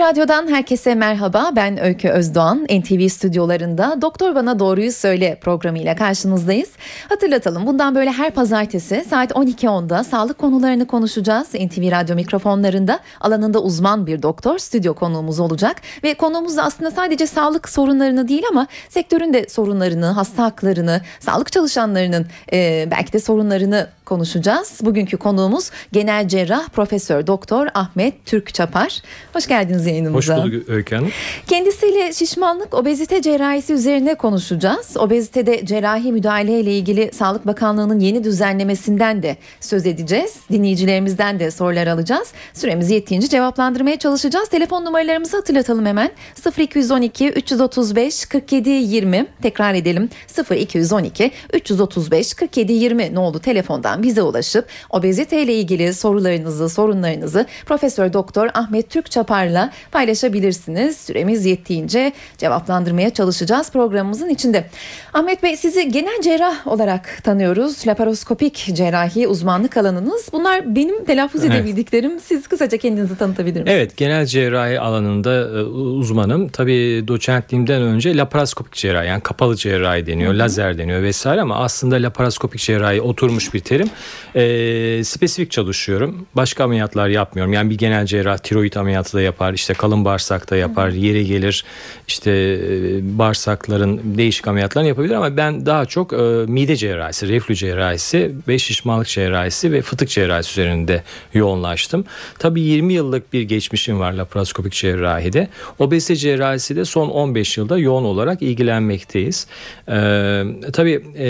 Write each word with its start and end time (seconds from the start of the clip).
Radyo'dan 0.00 0.48
herkese 0.48 0.94
merhaba. 0.94 1.50
Ben 1.56 1.80
Öykü 1.80 2.08
Özdoğan. 2.08 2.64
NTV 2.64 3.08
stüdyolarında 3.08 4.02
Doktor 4.02 4.34
Bana 4.34 4.58
Doğruyu 4.58 4.92
Söyle 4.92 5.38
programıyla 5.40 5.96
karşınızdayız. 5.96 6.70
Hatırlatalım 7.08 7.66
bundan 7.66 7.94
böyle 7.94 8.12
her 8.12 8.30
pazartesi 8.30 9.04
saat 9.10 9.30
12.10'da 9.30 10.04
sağlık 10.04 10.38
konularını 10.38 10.86
konuşacağız. 10.86 11.48
NTV 11.54 11.90
Radyo 11.90 12.16
mikrofonlarında 12.16 13.00
alanında 13.20 13.62
uzman 13.62 14.06
bir 14.06 14.22
doktor 14.22 14.58
stüdyo 14.58 14.94
konuğumuz 14.94 15.40
olacak. 15.40 15.76
Ve 16.02 16.14
konuğumuz 16.14 16.56
da 16.56 16.62
aslında 16.62 16.90
sadece 16.90 17.26
sağlık 17.26 17.68
sorunlarını 17.68 18.28
değil 18.28 18.42
ama 18.50 18.66
sektörün 18.88 19.32
de 19.32 19.48
sorunlarını, 19.48 20.06
hasta 20.06 20.44
haklarını, 20.44 21.00
sağlık 21.20 21.52
çalışanlarının 21.52 22.26
e, 22.52 22.88
belki 22.90 23.12
de 23.12 23.20
sorunlarını 23.20 23.86
konuşacağız. 24.10 24.78
Bugünkü 24.82 25.16
konuğumuz 25.16 25.70
genel 25.92 26.28
cerrah 26.28 26.68
Profesör 26.68 27.26
Doktor 27.26 27.66
Ahmet 27.74 28.26
Türk 28.26 28.54
Çapar. 28.54 29.02
Hoş 29.32 29.46
geldiniz 29.46 29.86
yayınımıza. 29.86 30.36
Hoş 30.36 30.44
bulduk 30.44 30.68
Öykü 30.68 30.96
Hanım. 30.96 31.10
Kendisiyle 31.46 32.12
şişmanlık, 32.12 32.74
obezite 32.74 33.22
cerrahisi 33.22 33.72
üzerine 33.72 34.14
konuşacağız. 34.14 34.96
Obezitede 34.96 35.66
cerrahi 35.66 36.12
müdahale 36.12 36.60
ile 36.60 36.72
ilgili 36.72 37.10
Sağlık 37.12 37.46
Bakanlığı'nın 37.46 38.00
yeni 38.00 38.24
düzenlemesinden 38.24 39.22
de 39.22 39.36
söz 39.60 39.86
edeceğiz. 39.86 40.36
Dinleyicilerimizden 40.52 41.40
de 41.40 41.50
sorular 41.50 41.86
alacağız. 41.86 42.32
Süremiz 42.54 42.90
yettiğince 42.90 43.28
cevaplandırmaya 43.28 43.98
çalışacağız. 43.98 44.48
Telefon 44.48 44.84
numaralarımızı 44.84 45.36
hatırlatalım 45.36 45.86
hemen. 45.86 46.10
0212 46.58 47.28
335 47.30 48.26
47 48.26 48.70
20 48.70 49.26
tekrar 49.42 49.74
edelim. 49.74 50.08
0212 50.50 51.30
335 51.52 52.34
47 52.34 52.72
20 52.72 53.14
ne 53.14 53.18
oldu 53.18 53.38
telefondan 53.38 53.99
bize 54.02 54.22
ulaşıp 54.22 54.66
obezite 54.90 55.42
ile 55.42 55.54
ilgili 55.54 55.94
sorularınızı, 55.94 56.68
sorunlarınızı 56.68 57.46
Profesör 57.66 58.12
Doktor 58.12 58.48
Ahmet 58.54 58.90
Türk 58.90 59.10
Çapar'la 59.10 59.70
paylaşabilirsiniz. 59.92 60.96
Süremiz 60.96 61.46
yettiğince 61.46 62.12
cevaplandırmaya 62.38 63.10
çalışacağız 63.10 63.70
programımızın 63.72 64.28
içinde. 64.28 64.66
Ahmet 65.14 65.42
Bey 65.42 65.56
sizi 65.56 65.88
genel 65.92 66.22
cerrah 66.22 66.66
olarak 66.66 67.20
tanıyoruz. 67.24 67.86
Laparoskopik 67.86 68.70
cerrahi 68.72 69.28
uzmanlık 69.28 69.76
alanınız. 69.76 70.28
Bunlar 70.32 70.74
benim 70.76 71.04
telaffuz 71.04 71.44
Evet. 71.44 71.54
edebildiklerim. 71.54 72.20
Siz 72.20 72.48
kısaca 72.48 72.78
kendinizi 72.78 73.18
tanıtabilir 73.18 73.60
misiniz? 73.60 73.76
Evet 73.76 73.96
genel 73.96 74.26
cerrahi 74.26 74.80
alanında 74.80 75.32
e, 75.40 75.62
uzmanım. 75.64 76.48
Tabii 76.48 77.04
doçentliğimden 77.08 77.82
önce 77.82 78.16
laparoskopik 78.16 78.74
cerrahi 78.74 79.06
yani 79.08 79.20
kapalı 79.20 79.56
cerrahi 79.56 80.06
deniyor, 80.06 80.34
lazer 80.34 80.78
deniyor 80.78 81.02
vesaire 81.02 81.40
ama 81.40 81.56
aslında 81.56 81.96
laparoskopik 81.96 82.60
cerrahi 82.60 83.00
oturmuş 83.00 83.54
bir 83.54 83.60
terim. 83.60 83.89
E, 84.34 85.04
spesifik 85.04 85.50
çalışıyorum. 85.50 86.26
Başka 86.36 86.64
ameliyatlar 86.64 87.08
yapmıyorum. 87.08 87.52
Yani 87.52 87.70
bir 87.70 87.78
genel 87.78 88.06
cerrah 88.06 88.38
tiroid 88.38 88.74
ameliyatı 88.74 89.12
da 89.16 89.20
yapar, 89.20 89.52
işte 89.52 89.74
kalın 89.74 90.04
bağırsakta 90.04 90.56
yapar, 90.56 90.88
yeri 90.88 91.26
gelir 91.26 91.64
işte 92.08 92.30
e, 92.30 93.18
bağırsakların 93.18 94.00
değişik 94.04 94.48
ameliyatlarını 94.48 94.88
yapabilir 94.88 95.14
ama 95.14 95.36
ben 95.36 95.66
daha 95.66 95.86
çok 95.86 96.12
e, 96.12 96.16
mide 96.46 96.76
cerrahisi, 96.76 97.28
reflü 97.28 97.54
cerrahisi 97.54 98.32
ve 98.48 98.58
şişmanlık 98.58 99.06
cerrahisi 99.06 99.72
ve 99.72 99.82
fıtık 99.82 100.08
cerrahisi 100.08 100.50
üzerinde 100.60 101.02
yoğunlaştım. 101.34 102.04
Tabii 102.38 102.60
20 102.60 102.92
yıllık 102.92 103.32
bir 103.32 103.42
geçmişim 103.42 104.00
var 104.00 104.12
laparoskopik 104.12 104.72
cerrahide. 104.72 105.48
Obezite 105.78 106.16
cerrahisi 106.16 106.76
de 106.76 106.84
son 106.84 107.08
15 107.08 107.58
yılda 107.58 107.78
yoğun 107.78 108.04
olarak 108.04 108.42
ilgilenmekteyiz. 108.42 109.46
Ee, 109.88 110.44
tabii 110.72 111.04
e, 111.16 111.26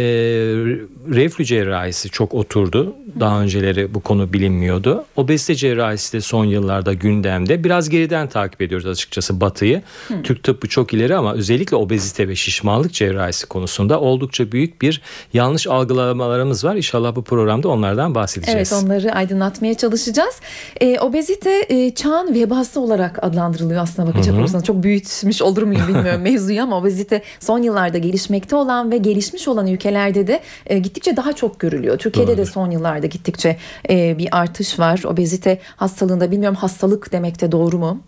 reflü 1.15 1.45
cerrahisi 1.45 2.11
çok 2.11 2.35
oturdu. 2.51 2.95
Daha 3.21 3.41
önceleri 3.41 3.95
bu 3.95 4.01
konu 4.01 4.33
bilinmiyordu. 4.33 5.05
Obezite 5.17 5.55
cerrahisi 5.55 6.13
de 6.13 6.21
son 6.21 6.45
yıllarda 6.45 6.93
gündemde. 6.93 7.65
Biraz 7.65 7.89
geriden 7.89 8.29
takip 8.29 8.63
ediyoruz 8.63 8.87
açıkçası 8.87 9.41
batıyı. 9.41 9.83
Türk 10.23 10.43
tıbbı 10.43 10.69
çok 10.69 10.95
ileri 10.95 11.17
ama 11.17 11.35
özellikle 11.35 11.77
obezite 11.77 12.29
ve 12.29 12.37
şişmanlık 12.37 12.93
cerrahisi 12.93 13.47
konusunda 13.47 14.01
oldukça 14.01 14.53
büyük 14.53 14.83
bir 14.83 15.03
yanlış 15.33 15.67
algılamalarımız 15.67 16.65
var. 16.65 16.77
İnşallah 16.77 17.17
bu 17.17 17.23
programda 17.23 17.69
onlardan 17.69 18.15
bahsedeceğiz. 18.15 18.73
Evet 18.73 18.85
onları 18.85 19.13
aydınlatmaya 19.13 19.75
çalışacağız. 19.75 20.35
Ee, 20.81 21.01
obezite 21.01 21.67
e, 21.69 21.95
çağın 21.95 22.35
vebası 22.35 22.81
olarak 22.81 23.25
adlandırılıyor 23.25 23.83
aslında 23.83 24.09
bakacak 24.09 24.35
olursanız. 24.35 24.65
Çok 24.65 24.83
büyütmüş 24.83 25.43
olur 25.43 25.63
muyum 25.63 25.83
bilmiyorum 25.89 26.21
mevzuyu 26.23 26.63
ama 26.63 26.79
obezite 26.79 27.23
son 27.41 27.59
yıllarda 27.63 27.99
gelişmekte 27.99 28.57
olan 28.57 28.91
ve 28.91 28.97
gelişmiş 28.97 29.49
olan 29.49 29.67
ülkelerde 29.67 30.27
de 30.27 30.41
e, 30.67 30.79
gittikçe 30.79 31.17
daha 31.17 31.33
çok 31.33 31.61
görülüyor. 31.61 31.99
Türkiye'de 31.99 32.30
de 32.33 32.37
Doğrudur. 32.37 32.53
son 32.53 32.71
yıllarda 32.71 33.07
gittikçe 33.07 33.57
e, 33.91 34.19
bir 34.19 34.29
artış 34.33 34.79
var. 34.79 35.03
Obezite 35.07 35.59
hastalığında 35.77 36.31
bilmiyorum 36.31 36.57
hastalık 36.57 37.13
demek 37.13 37.41
de 37.41 37.53
doğru 37.53 37.79
mu? 37.79 38.01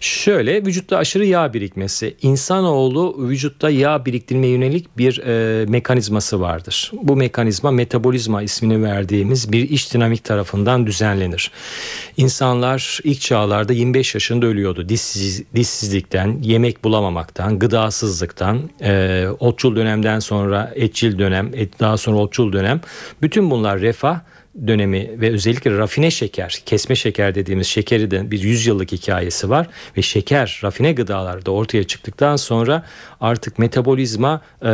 Şöyle 0.00 0.66
vücutta 0.66 0.98
aşırı 0.98 1.26
yağ 1.26 1.54
birikmesi. 1.54 2.16
İnsanoğlu 2.22 3.28
vücutta 3.28 3.70
yağ 3.70 4.06
biriktirmeye 4.06 4.52
yönelik 4.52 4.98
bir 4.98 5.18
e, 5.18 5.66
mekanizması 5.66 6.40
vardır. 6.40 6.92
Bu 7.02 7.16
mekanizma 7.16 7.70
metabolizma 7.70 8.42
ismini 8.42 8.82
verdiğimiz 8.82 9.52
bir 9.52 9.70
iç 9.70 9.94
dinamik 9.94 10.24
tarafından 10.24 10.86
düzenlenir. 10.86 11.50
İnsanlar 12.16 13.00
ilk 13.04 13.20
çağlarda 13.20 13.72
25 13.72 14.14
yaşında 14.14 14.46
ölüyordu. 14.46 14.88
Dişsiz, 14.88 15.42
dişsizlikten, 15.54 16.38
yemek 16.42 16.84
bulamamaktan, 16.84 17.58
gıdasızlıktan, 17.58 18.70
e, 18.80 19.26
otçul 19.40 19.76
dönemden 19.76 20.18
sonra 20.18 20.72
etçil 20.74 21.18
dönem, 21.18 21.50
et, 21.54 21.80
daha 21.80 21.96
sonra 21.96 22.16
otçul 22.16 22.52
dönem. 22.52 22.80
Bütün 23.22 23.50
bunlar 23.50 23.80
refah 23.80 24.20
dönemi 24.66 25.20
ve 25.20 25.30
özellikle 25.30 25.78
rafine 25.78 26.10
şeker, 26.10 26.62
kesme 26.66 26.94
şeker 26.94 27.34
dediğimiz 27.34 27.66
şekeri 27.66 28.10
de 28.10 28.30
bir 28.30 28.42
100 28.42 28.66
yıllık 28.66 28.92
hikayesi 28.92 29.50
var 29.50 29.66
ve 29.96 30.02
şeker, 30.02 30.60
rafine 30.64 30.92
gıdalar 30.92 31.46
da 31.46 31.50
ortaya 31.50 31.84
çıktıktan 31.84 32.36
sonra 32.36 32.84
artık 33.20 33.58
metabolizma 33.58 34.40
e, 34.62 34.72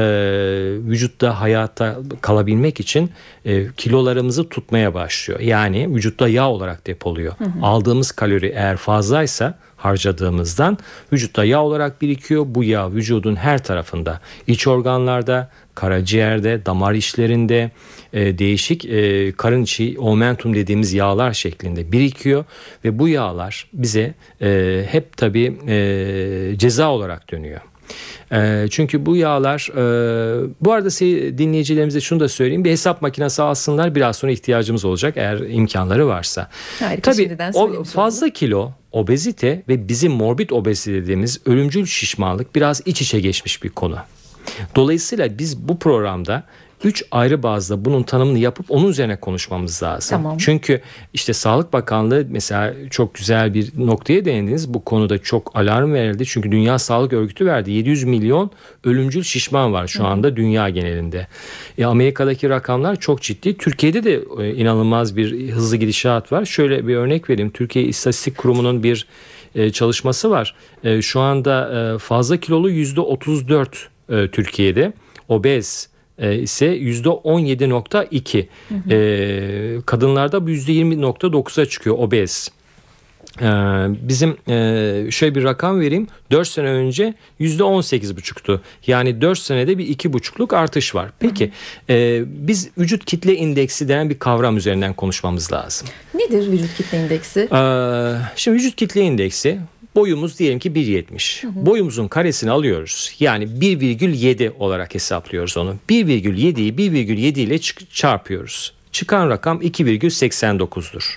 vücutta 0.87 1.41
hayatta 1.41 1.99
kalabilmek 2.21 2.81
için 2.81 3.11
e, 3.45 3.67
kilolarımızı 3.77 4.49
tutmaya 4.49 4.95
başlıyor. 4.95 5.41
Yani 5.41 5.95
vücutta 5.95 6.29
yağ 6.29 6.51
olarak 6.51 6.87
depoluyor. 6.87 7.33
Aldığımız 7.63 8.13
kalori 8.13 8.47
eğer 8.47 8.77
fazlaysa 8.77 9.59
harcadığımızdan 9.77 10.79
vücutta 11.13 11.45
yağ 11.45 11.63
olarak 11.63 12.03
birikiyor. 12.03 12.45
Bu 12.49 12.65
yağ 12.65 12.93
vücudun 12.93 13.37
her 13.37 13.65
tarafında, 13.65 14.21
iç 14.47 14.67
organlarda, 14.67 15.51
karaciğerde, 15.81 16.67
damar 16.67 16.95
içlerinde 16.95 17.71
e, 18.13 18.39
değişik 18.39 18.85
e, 18.85 19.33
karın 19.33 19.63
içi 19.63 19.97
omentum 19.99 20.55
dediğimiz 20.55 20.93
yağlar 20.93 21.33
şeklinde 21.33 21.93
birikiyor 21.93 22.45
ve 22.85 22.99
bu 22.99 23.09
yağlar 23.09 23.67
bize 23.73 24.15
e, 24.43 24.83
hep 24.89 25.17
tabii 25.17 25.59
e, 25.69 26.59
ceza 26.59 26.91
olarak 26.91 27.33
dönüyor. 27.33 27.61
E, 28.33 28.67
çünkü 28.71 29.07
bu 29.07 29.17
yağlar 29.17 29.69
e, 29.73 29.83
bu 30.61 30.73
arada 30.73 30.91
dinleyicilerimize 31.39 32.01
şunu 32.01 32.21
da 32.21 32.29
söyleyeyim 32.29 32.65
bir 32.65 32.71
hesap 32.71 33.03
makinesi 33.03 33.43
alsınlar 33.43 33.95
biraz 33.95 34.17
sonra 34.17 34.33
ihtiyacımız 34.33 34.85
olacak 34.85 35.15
eğer 35.17 35.39
imkanları 35.39 36.07
varsa. 36.07 36.51
Harika, 36.79 37.13
Tabii 37.13 37.37
o 37.55 37.85
fazla 37.85 38.29
kilo 38.29 38.71
obezite 38.93 39.63
ve 39.69 39.89
bizim 39.89 40.13
morbid 40.13 40.51
obezite 40.51 40.93
dediğimiz 40.93 41.41
ölümcül 41.47 41.87
şişmanlık 41.87 42.55
biraz 42.55 42.83
iç 42.85 43.03
içe 43.03 43.21
geçmiş 43.21 43.63
bir 43.63 43.69
konu. 43.69 43.97
Dolayısıyla 44.77 45.39
biz 45.39 45.69
bu 45.69 45.78
programda 45.78 46.45
üç 46.84 47.05
ayrı 47.11 47.43
bazda 47.43 47.84
bunun 47.84 48.03
tanımını 48.03 48.39
yapıp 48.39 48.71
onun 48.71 48.89
üzerine 48.89 49.17
konuşmamız 49.17 49.83
lazım. 49.83 50.11
Tamam. 50.11 50.39
Çünkü 50.39 50.81
işte 51.12 51.33
Sağlık 51.33 51.73
Bakanlığı 51.73 52.27
mesela 52.28 52.75
çok 52.91 53.15
güzel 53.15 53.55
bir 53.55 53.73
noktaya 53.77 54.25
değindiniz. 54.25 54.75
Bu 54.75 54.84
konuda 54.84 55.19
çok 55.19 55.56
alarm 55.56 55.93
verildi. 55.93 56.27
Çünkü 56.27 56.53
Dünya 56.53 56.78
Sağlık 56.78 57.13
Örgütü 57.13 57.47
verdi. 57.47 57.71
700 57.71 58.04
milyon 58.04 58.51
ölümcül 58.84 59.22
şişman 59.22 59.72
var 59.72 59.87
şu 59.87 60.07
anda 60.07 60.37
dünya 60.37 60.69
genelinde. 60.69 61.27
E, 61.78 61.84
Amerika'daki 61.84 62.48
rakamlar 62.48 62.97
çok 62.97 63.22
ciddi. 63.22 63.57
Türkiye'de 63.57 64.04
de 64.04 64.21
e, 64.41 64.54
inanılmaz 64.54 65.16
bir 65.16 65.51
hızlı 65.51 65.77
gidişat 65.77 66.33
var. 66.33 66.45
Şöyle 66.45 66.87
bir 66.87 66.97
örnek 66.97 67.31
vereyim. 67.31 67.51
Türkiye 67.51 67.84
İstatistik 67.84 68.37
Kurumu'nun 68.37 68.83
bir 68.83 69.07
e, 69.54 69.71
çalışması 69.71 70.31
var. 70.31 70.54
E, 70.84 71.03
şu 71.03 71.21
anda 71.21 71.71
e, 71.95 71.98
fazla 71.98 72.37
kilolu 72.37 72.71
yüzde 72.71 73.01
34 73.01 73.89
e, 74.10 74.28
Türkiye'de. 74.28 74.92
Obez 75.28 75.89
e, 76.18 76.39
ise 76.39 76.66
yüzde 76.66 77.09
17.2. 77.09 78.47
E, 78.91 79.80
kadınlarda 79.86 80.47
bu 80.47 80.51
yüzde 80.51 80.72
20.9'a 80.72 81.66
çıkıyor 81.66 81.97
obez. 81.98 82.51
Ee, 83.41 83.47
bizim 84.09 84.36
e, 84.48 85.10
şöyle 85.10 85.34
bir 85.34 85.45
rakam 85.45 85.80
vereyim. 85.80 86.07
4 86.30 86.48
sene 86.48 86.66
önce 86.66 87.15
%18,5'tu. 87.41 88.62
Yani 88.86 89.21
4 89.21 89.39
senede 89.39 89.78
bir 89.78 89.86
2,5'luk 89.97 90.56
artış 90.56 90.95
var. 90.95 91.10
Peki 91.18 91.53
e, 91.91 92.22
biz 92.27 92.68
vücut 92.78 93.04
kitle 93.04 93.36
indeksi 93.36 93.89
denen 93.89 94.10
bir 94.10 94.18
kavram 94.18 94.56
üzerinden 94.56 94.95
konuşmamız 94.95 95.53
lazım. 95.53 95.89
Nedir 96.15 96.53
vücut 96.53 96.74
kitle 96.77 96.98
indeksi? 96.98 97.41
Ee, 97.53 98.13
şimdi 98.36 98.56
vücut 98.56 98.77
kitle 98.77 99.01
indeksi 99.01 99.60
Boyumuz 99.95 100.39
diyelim 100.39 100.59
ki 100.59 100.71
1.70. 100.71 101.66
Boyumuzun 101.66 102.09
karesini 102.09 102.51
alıyoruz. 102.51 103.15
Yani 103.21 103.45
1,7 103.45 104.51
olarak 104.59 104.95
hesaplıyoruz 104.95 105.57
onu. 105.57 105.77
1,7'yi 105.89 106.75
1,7 106.75 107.41
ile 107.41 107.59
çarpıyoruz. 107.92 108.72
Çıkan 108.92 109.31
rakam 109.31 109.63
2,89'dur. 109.63 111.16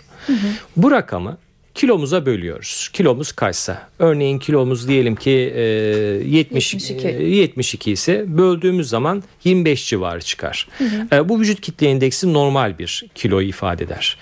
Bu 0.77 0.91
rakamı 0.91 1.37
kilomuza 1.75 2.25
bölüyoruz. 2.25 2.89
Kilomuz 2.93 3.31
kaçsa 3.31 3.89
örneğin 3.99 4.39
kilomuz 4.39 4.87
diyelim 4.87 5.15
ki 5.15 5.53
e, 5.55 5.61
70 5.61 6.73
72. 6.73 7.07
e, 7.07 7.23
72 7.23 7.91
ise 7.91 8.25
böldüğümüz 8.27 8.89
zaman 8.89 9.23
25 9.43 9.89
civarı 9.89 10.21
çıkar. 10.21 10.67
E, 11.11 11.29
bu 11.29 11.39
vücut 11.39 11.61
kitle 11.61 11.91
indeksi 11.91 12.33
normal 12.33 12.79
bir 12.79 13.05
kiloyu 13.15 13.47
ifade 13.47 13.83
eder. 13.83 14.17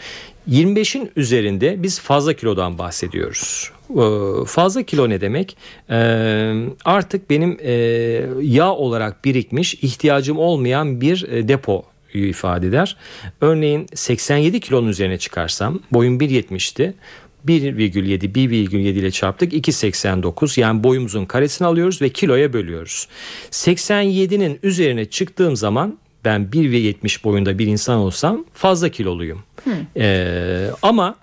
25'in 0.50 1.12
üzerinde 1.16 1.84
biz 1.84 2.00
fazla 2.00 2.34
kilodan 2.34 2.78
bahsediyoruz. 2.78 3.72
E, 3.98 4.46
fazla 4.46 4.84
kilo 4.84 5.10
ne 5.10 5.22
demek? 5.22 5.58
E, 5.90 5.98
artık 6.86 7.30
benim 7.30 7.58
e, 7.62 7.72
yağ 8.42 8.72
olarak 8.72 9.26
birikmiş 9.26 9.74
ihtiyacım 9.74 10.38
olmayan 10.38 11.02
bir 11.02 11.48
depo 11.48 11.84
ifade 12.14 12.68
eder. 12.68 12.98
Örneğin 13.42 13.88
87 13.94 14.60
kilonun 14.60 14.88
üzerine 14.88 15.18
çıkarsam 15.18 15.80
boyum 15.92 16.20
1.70'ti. 16.20 16.94
1,7 17.48 18.34
1,7 18.34 18.78
ile 18.78 19.12
çarptık 19.12 19.54
2,89 19.54 20.60
yani 20.60 20.84
boyumuzun 20.84 21.26
karesini 21.26 21.68
alıyoruz 21.68 22.02
ve 22.02 22.10
kiloya 22.10 22.54
bölüyoruz. 22.54 23.08
87'nin 23.52 24.60
üzerine 24.64 25.06
çıktığım 25.06 25.56
zaman 25.56 25.98
ben 26.26 26.50
1,70 26.52 27.24
boyunda 27.24 27.60
bir 27.60 27.68
insan 27.68 27.98
olsam 27.98 28.46
fazla 28.54 28.90
kiloluyum. 28.90 29.44
Ee, 29.98 30.70
ama 30.82 31.16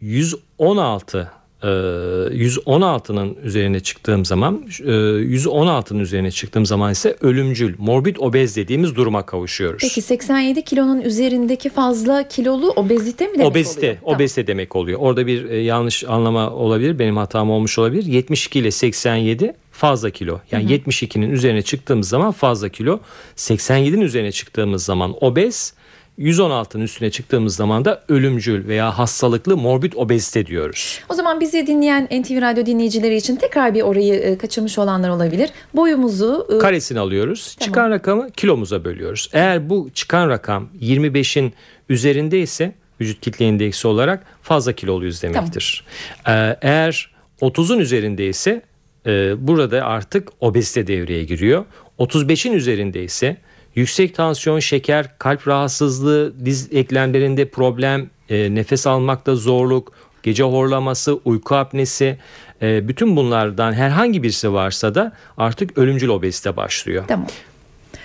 116 0.00 1.30
116'nın 1.62 3.28
e, 3.34 3.46
üzerine 3.46 3.80
çıktığım 3.80 4.24
zaman 4.24 4.64
116'nın 4.68 5.98
e, 5.98 6.02
üzerine 6.02 6.30
çıktığım 6.30 6.66
zaman 6.66 6.92
ise 6.92 7.16
ölümcül 7.20 7.74
morbid 7.78 8.16
obez 8.16 8.56
dediğimiz 8.56 8.96
duruma 8.96 9.26
kavuşuyoruz. 9.26 9.78
Peki 9.80 10.02
87 10.02 10.62
kilonun 10.62 11.00
üzerindeki 11.00 11.70
fazla 11.70 12.28
kilolu 12.28 12.70
obezite 12.70 13.26
mi 13.26 13.34
demek 13.34 13.46
obezite, 13.46 13.98
oluyor? 14.02 14.16
Obezite 14.16 14.46
demek 14.46 14.76
oluyor. 14.76 15.00
Orada 15.00 15.26
bir 15.26 15.50
e, 15.50 15.56
yanlış 15.56 16.04
anlama 16.04 16.50
olabilir. 16.50 16.98
Benim 16.98 17.16
hatam 17.16 17.50
olmuş 17.50 17.78
olabilir. 17.78 18.04
72 18.04 18.58
ile 18.58 18.70
87 18.70 19.54
fazla 19.72 20.10
kilo. 20.10 20.40
Yani 20.50 20.72
72'nin 20.72 21.30
üzerine 21.30 21.62
çıktığımız 21.62 22.08
zaman 22.08 22.32
fazla 22.32 22.68
kilo. 22.68 23.00
87'nin 23.36 24.00
üzerine 24.00 24.32
çıktığımız 24.32 24.84
zaman 24.84 25.14
obez. 25.20 25.74
116'nın 26.18 26.82
üstüne 26.82 27.10
çıktığımız 27.10 27.56
zaman 27.56 27.84
da 27.84 28.02
ölümcül 28.08 28.68
veya 28.68 28.98
hastalıklı 28.98 29.56
morbid 29.56 29.92
obezite 29.96 30.46
diyoruz. 30.46 31.00
O 31.08 31.14
zaman 31.14 31.40
bizi 31.40 31.66
dinleyen 31.66 32.04
NTV 32.04 32.40
Radyo 32.40 32.66
dinleyicileri 32.66 33.16
için 33.16 33.36
tekrar 33.36 33.74
bir 33.74 33.82
orayı 33.82 34.14
e, 34.14 34.38
kaçırmış 34.38 34.78
olanlar 34.78 35.08
olabilir. 35.08 35.50
Boyumuzu 35.74 36.48
e, 36.56 36.58
karesini 36.58 36.98
alıyoruz. 36.98 37.56
Tamam. 37.58 37.68
Çıkan 37.68 37.90
rakamı 37.90 38.30
kilomuza 38.30 38.84
bölüyoruz. 38.84 39.30
Eğer 39.32 39.70
bu 39.70 39.90
çıkan 39.94 40.28
rakam 40.28 40.68
25'in 40.80 41.52
üzerinde 41.88 42.40
ise 42.40 42.72
vücut 43.00 43.20
kitle 43.20 43.44
indeksi 43.48 43.88
olarak 43.88 44.26
fazla 44.42 44.72
kiloluyuz 44.72 45.22
demektir. 45.22 45.84
Tamam. 46.24 46.56
Eğer 46.62 47.10
30'un 47.40 47.78
üzerinde 47.78 48.26
ise 48.26 48.62
e, 49.06 49.46
burada 49.46 49.84
artık 49.84 50.28
obezite 50.40 50.86
devreye 50.86 51.24
giriyor. 51.24 51.64
35'in 51.98 52.52
üzerinde 52.52 53.04
ise 53.04 53.36
yüksek 53.74 54.14
tansiyon, 54.14 54.58
şeker, 54.58 55.18
kalp 55.18 55.48
rahatsızlığı, 55.48 56.32
diz 56.44 56.68
eklemlerinde 56.72 57.48
problem, 57.48 58.10
e, 58.28 58.54
nefes 58.54 58.86
almakta 58.86 59.34
zorluk, 59.34 59.92
gece 60.22 60.42
horlaması, 60.42 61.18
uyku 61.24 61.54
apnesi 61.54 62.18
e, 62.62 62.88
bütün 62.88 63.16
bunlardan 63.16 63.72
herhangi 63.72 64.22
birisi 64.22 64.52
varsa 64.52 64.94
da 64.94 65.12
artık 65.36 65.78
ölümcül 65.78 66.08
obezite 66.08 66.56
başlıyor. 66.56 67.04
Tamam. 67.08 67.26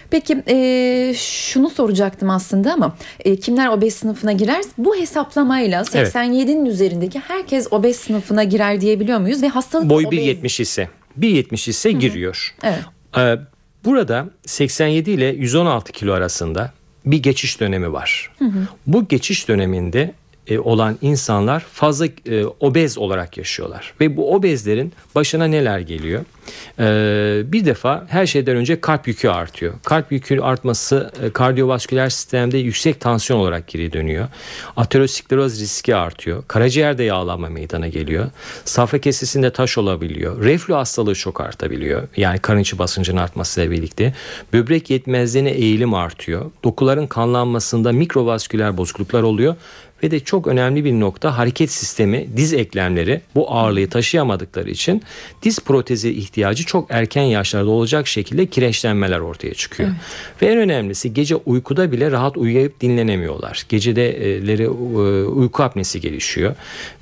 Peki 0.09 0.43
e, 0.47 1.13
şunu 1.17 1.69
soracaktım 1.69 2.29
aslında 2.29 2.73
ama 2.73 2.97
e, 3.19 3.35
kimler 3.35 3.67
obez 3.67 3.95
sınıfına 3.95 4.31
girer? 4.31 4.63
Bu 4.77 4.95
hesaplamayla 4.95 5.81
87'nin 5.81 6.61
evet. 6.61 6.73
üzerindeki 6.73 7.19
herkes 7.19 7.67
obez 7.71 7.95
sınıfına 7.95 8.43
girer 8.43 8.81
diyebiliyor 8.81 9.19
muyuz? 9.19 9.41
Ve 9.41 9.47
hastalık 9.47 9.89
Boy 9.89 10.05
obez... 10.05 10.19
1.70 10.19 10.61
ise 10.61 10.89
1.70 11.19 11.69
ise 11.69 11.91
Hı-hı. 11.91 11.99
giriyor. 11.99 12.55
Evet. 12.63 12.79
Ee, 13.17 13.37
Burada 13.87 14.29
87 14.45 15.11
ile 15.11 15.25
116 15.25 15.91
kilo 15.91 16.13
arasında 16.13 16.71
bir 17.05 17.23
geçiş 17.23 17.59
dönemi 17.59 17.93
var. 17.93 18.31
Hı 18.39 18.45
hı. 18.45 18.67
Bu 18.87 19.07
geçiş 19.07 19.47
döneminde 19.47 20.13
e, 20.47 20.59
olan 20.59 20.97
insanlar 21.01 21.59
fazla 21.59 22.05
e, 22.05 22.45
obez 22.45 22.97
olarak 22.97 23.37
yaşıyorlar. 23.37 23.93
Ve 24.01 24.17
bu 24.17 24.35
obezlerin 24.35 24.93
başına 25.15 25.45
neler 25.45 25.79
geliyor? 25.79 26.25
E, 26.79 27.41
bir 27.45 27.65
defa 27.65 28.05
her 28.09 28.25
şeyden 28.25 28.55
önce 28.55 28.81
kalp 28.81 29.07
yükü 29.07 29.29
artıyor. 29.29 29.73
Kalp 29.85 30.11
yükü 30.11 30.39
artması 30.39 31.11
e, 31.23 31.29
kardiyovasküler 31.29 32.09
sistemde 32.09 32.57
yüksek 32.57 32.99
tansiyon 32.99 33.39
olarak 33.39 33.67
geri 33.67 33.93
dönüyor. 33.93 34.27
Ateroskleroz 34.75 35.59
riski 35.59 35.95
artıyor. 35.95 36.43
Karaciğerde 36.47 37.03
yağlanma 37.03 37.49
meydana 37.49 37.87
geliyor. 37.87 38.25
Safra 38.65 38.99
kesesinde 38.99 39.51
taş 39.51 39.77
olabiliyor. 39.77 40.43
Reflü 40.43 40.73
hastalığı 40.73 41.15
çok 41.15 41.41
artabiliyor. 41.41 42.07
Yani 42.17 42.39
karın 42.39 42.59
içi 42.59 42.79
basıncın 42.79 43.17
artmasıyla 43.17 43.71
birlikte. 43.71 44.13
Böbrek 44.53 44.89
yetmezliğine 44.89 45.51
eğilim 45.51 45.93
artıyor. 45.93 46.51
Dokuların 46.63 47.07
kanlanmasında 47.07 47.91
mikrovasküler 47.91 48.77
bozukluklar 48.77 49.23
oluyor 49.23 49.55
ve 50.03 50.11
de 50.11 50.19
çok 50.19 50.47
önemli 50.47 50.85
bir 50.85 50.93
nokta 50.93 51.37
hareket 51.37 51.71
sistemi 51.71 52.27
diz 52.37 52.53
eklemleri 52.53 53.21
bu 53.35 53.51
ağırlığı 53.51 53.89
taşıyamadıkları 53.89 54.69
için 54.69 55.03
diz 55.43 55.59
protezi 55.59 56.09
ihtiyacı 56.09 56.36
çok 56.65 56.87
erken 56.89 57.23
yaşlarda 57.23 57.69
olacak 57.69 58.07
şekilde 58.07 58.45
kireçlenmeler 58.45 59.19
ortaya 59.19 59.53
çıkıyor. 59.53 59.89
Evet. 59.89 60.41
Ve 60.41 60.47
en 60.47 60.57
önemlisi 60.57 61.13
gece 61.13 61.35
uykuda 61.35 61.91
bile 61.91 62.11
rahat 62.11 62.37
uyuyup 62.37 62.81
dinlenemiyorlar. 62.81 63.65
Geceleri 63.69 64.63
e, 64.63 64.67
uyku 65.25 65.63
apnesi 65.63 66.01
gelişiyor. 66.01 66.55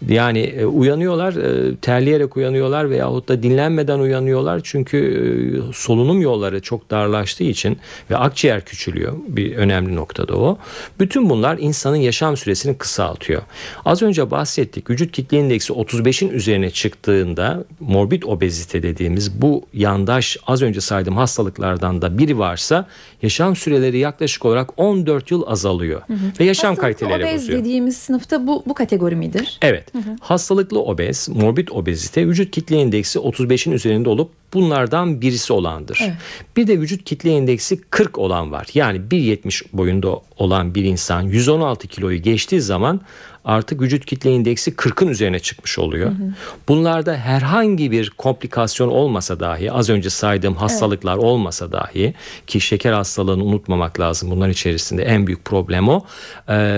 Yani 0.09 0.39
e, 0.39 0.65
uyanıyorlar 0.65 1.33
e, 1.33 1.75
terleyerek 1.75 2.37
uyanıyorlar 2.37 2.89
veyahut 2.89 3.29
da 3.29 3.43
dinlenmeden 3.43 3.99
uyanıyorlar 3.99 4.61
çünkü 4.63 5.63
solunum 5.73 6.21
yolları 6.21 6.61
çok 6.61 6.91
darlaştığı 6.91 7.43
için 7.43 7.77
ve 8.11 8.17
akciğer 8.17 8.65
küçülüyor 8.65 9.13
bir 9.27 9.55
önemli 9.55 9.95
noktada 9.95 10.35
o. 10.35 10.57
Bütün 10.99 11.29
bunlar 11.29 11.57
insanın 11.57 11.95
yaşam 11.95 12.37
süresini 12.37 12.77
kısaltıyor. 12.77 13.41
Az 13.85 14.01
önce 14.01 14.31
bahsettik 14.31 14.89
vücut 14.89 15.11
kitle 15.11 15.37
indeksi 15.37 15.73
35'in 15.73 16.29
üzerine 16.29 16.69
çıktığında 16.69 17.65
morbid 17.79 18.23
obezite 18.23 18.83
dediğimiz 18.83 19.24
bu 19.33 19.65
yandaş 19.73 20.37
az 20.47 20.61
önce 20.61 20.81
saydığım 20.81 21.17
hastalıklardan 21.17 22.01
da 22.01 22.17
biri 22.17 22.39
varsa 22.39 22.87
yaşam 23.21 23.55
süreleri 23.55 23.97
yaklaşık 23.97 24.45
olarak 24.45 24.69
14 24.77 25.31
yıl 25.31 25.43
azalıyor 25.47 26.01
hı 26.07 26.13
hı. 26.13 26.17
ve 26.39 26.43
yaşam 26.43 26.69
Hastalıklı 26.75 26.81
kaliteleri 26.81 27.23
obez 27.23 27.41
bozuyor. 27.41 27.59
dediğimiz 27.59 27.97
sınıfta 27.97 28.47
bu 28.47 28.63
bu 28.65 28.73
kategori 28.73 29.15
midir? 29.15 29.57
Evet. 29.61 29.93
Hı 29.93 29.97
hı. 29.97 30.15
Hastalıklı 30.21 30.81
obez, 30.81 31.29
morbid 31.29 31.67
obezite 31.71 32.27
vücut 32.27 32.51
kitle 32.51 32.75
indeksi 32.81 33.19
35'in 33.19 33.73
üzerinde 33.73 34.09
olup 34.09 34.31
bunlardan 34.53 35.21
birisi 35.21 35.53
olandır. 35.53 35.99
Evet. 36.03 36.15
Bir 36.57 36.67
de 36.67 36.79
vücut 36.81 37.03
kitle 37.03 37.29
indeksi 37.29 37.81
40 37.81 38.17
olan 38.17 38.51
var. 38.51 38.67
Yani 38.73 38.97
1.70 38.97 39.63
boyunda 39.73 40.21
olan 40.37 40.75
bir 40.75 40.83
insan 40.83 41.21
116 41.21 41.87
kiloyu 41.87 42.21
geçtiği 42.21 42.61
zaman 42.61 43.01
artık 43.45 43.81
vücut 43.81 44.05
kitle 44.05 44.31
indeksi 44.31 44.71
40'ın 44.71 45.07
üzerine 45.07 45.39
çıkmış 45.39 45.79
oluyor. 45.79 46.09
Hı 46.09 46.13
hı. 46.13 46.33
Bunlarda 46.67 47.15
herhangi 47.15 47.91
bir 47.91 48.09
komplikasyon 48.09 48.89
olmasa 48.89 49.39
dahi 49.39 49.71
az 49.71 49.89
önce 49.89 50.09
saydığım 50.09 50.55
hastalıklar 50.55 51.13
evet. 51.13 51.23
olmasa 51.23 51.71
dahi 51.71 52.13
ki 52.47 52.61
şeker 52.61 52.93
hastalığını 52.93 53.43
unutmamak 53.43 53.99
lazım 53.99 54.31
bunların 54.31 54.51
içerisinde 54.51 55.03
en 55.03 55.27
büyük 55.27 55.45
problem 55.45 55.89
o. 55.89 56.05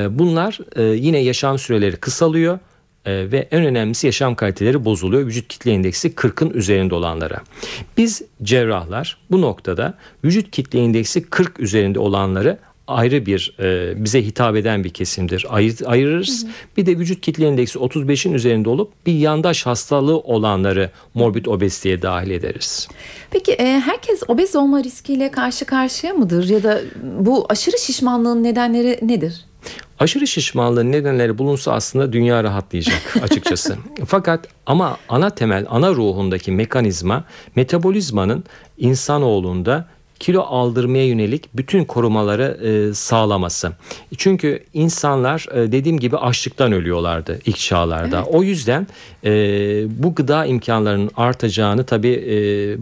Bunlar 0.09 0.59
yine 0.95 1.19
yaşam 1.19 1.59
süreleri 1.59 1.95
kısalıyor 1.95 2.59
ee, 3.07 3.31
ve 3.31 3.47
en 3.51 3.65
önemlisi 3.65 4.07
yaşam 4.07 4.35
kaliteleri 4.35 4.85
bozuluyor. 4.85 5.25
Vücut 5.25 5.47
kitle 5.47 5.71
indeksi 5.71 6.09
40'ın 6.09 6.49
üzerinde 6.49 6.95
olanlara. 6.95 7.41
Biz 7.97 8.21
cerrahlar 8.43 9.17
bu 9.31 9.41
noktada 9.41 9.97
vücut 10.23 10.51
kitle 10.51 10.79
indeksi 10.79 11.29
40 11.29 11.59
üzerinde 11.59 11.99
olanları 11.99 12.57
ayrı 12.87 13.25
bir 13.25 13.55
e, 13.59 13.93
bize 14.03 14.25
hitap 14.25 14.55
eden 14.55 14.83
bir 14.83 14.89
kesimdir. 14.89 15.45
Ayır, 15.49 15.75
ayırırız. 15.85 16.43
Hı 16.43 16.47
hı. 16.47 16.51
Bir 16.77 16.85
de 16.85 16.99
vücut 16.99 17.21
kitle 17.21 17.47
indeksi 17.47 17.79
35'in 17.79 18.33
üzerinde 18.33 18.69
olup 18.69 18.91
bir 19.05 19.13
yandaş 19.13 19.65
hastalığı 19.65 20.19
olanları 20.19 20.89
morbid 21.13 21.45
obeziteye 21.45 22.01
dahil 22.01 22.29
ederiz. 22.29 22.87
Peki 23.31 23.51
e, 23.51 23.79
herkes 23.79 24.23
obez 24.27 24.55
olma 24.55 24.83
riskiyle 24.83 25.31
karşı 25.31 25.65
karşıya 25.65 26.13
mıdır 26.13 26.49
ya 26.49 26.63
da 26.63 26.81
bu 27.03 27.45
aşırı 27.49 27.77
şişmanlığın 27.77 28.43
nedenleri 28.43 28.99
nedir? 29.01 29.45
Aşırı 29.99 30.27
şişmanlığın 30.27 30.91
nedenleri 30.91 31.37
bulunsa 31.37 31.73
aslında 31.73 32.13
dünya 32.13 32.43
rahatlayacak 32.43 33.17
açıkçası. 33.21 33.77
Fakat 34.05 34.47
ama 34.65 34.97
ana 35.09 35.29
temel, 35.29 35.65
ana 35.69 35.91
ruhundaki 35.91 36.51
mekanizma 36.51 37.23
metabolizmanın 37.55 38.43
insanoğlunda 38.77 39.87
kilo 40.19 40.41
aldırmaya 40.41 41.05
yönelik 41.05 41.49
bütün 41.53 41.85
korumaları 41.85 42.57
e, 42.63 42.93
sağlaması. 42.93 43.71
Çünkü 44.17 44.63
insanlar 44.73 45.45
e, 45.53 45.71
dediğim 45.71 45.99
gibi 45.99 46.17
açlıktan 46.17 46.71
ölüyorlardı 46.71 47.39
ilk 47.45 47.57
çağlarda. 47.57 48.17
Evet. 48.17 48.35
O 48.35 48.43
yüzden 48.43 48.87
e, 49.25 49.31
bu 50.03 50.15
gıda 50.15 50.45
imkanlarının 50.45 51.11
artacağını 51.15 51.83
tabii 51.83 52.25
e, 52.27 52.35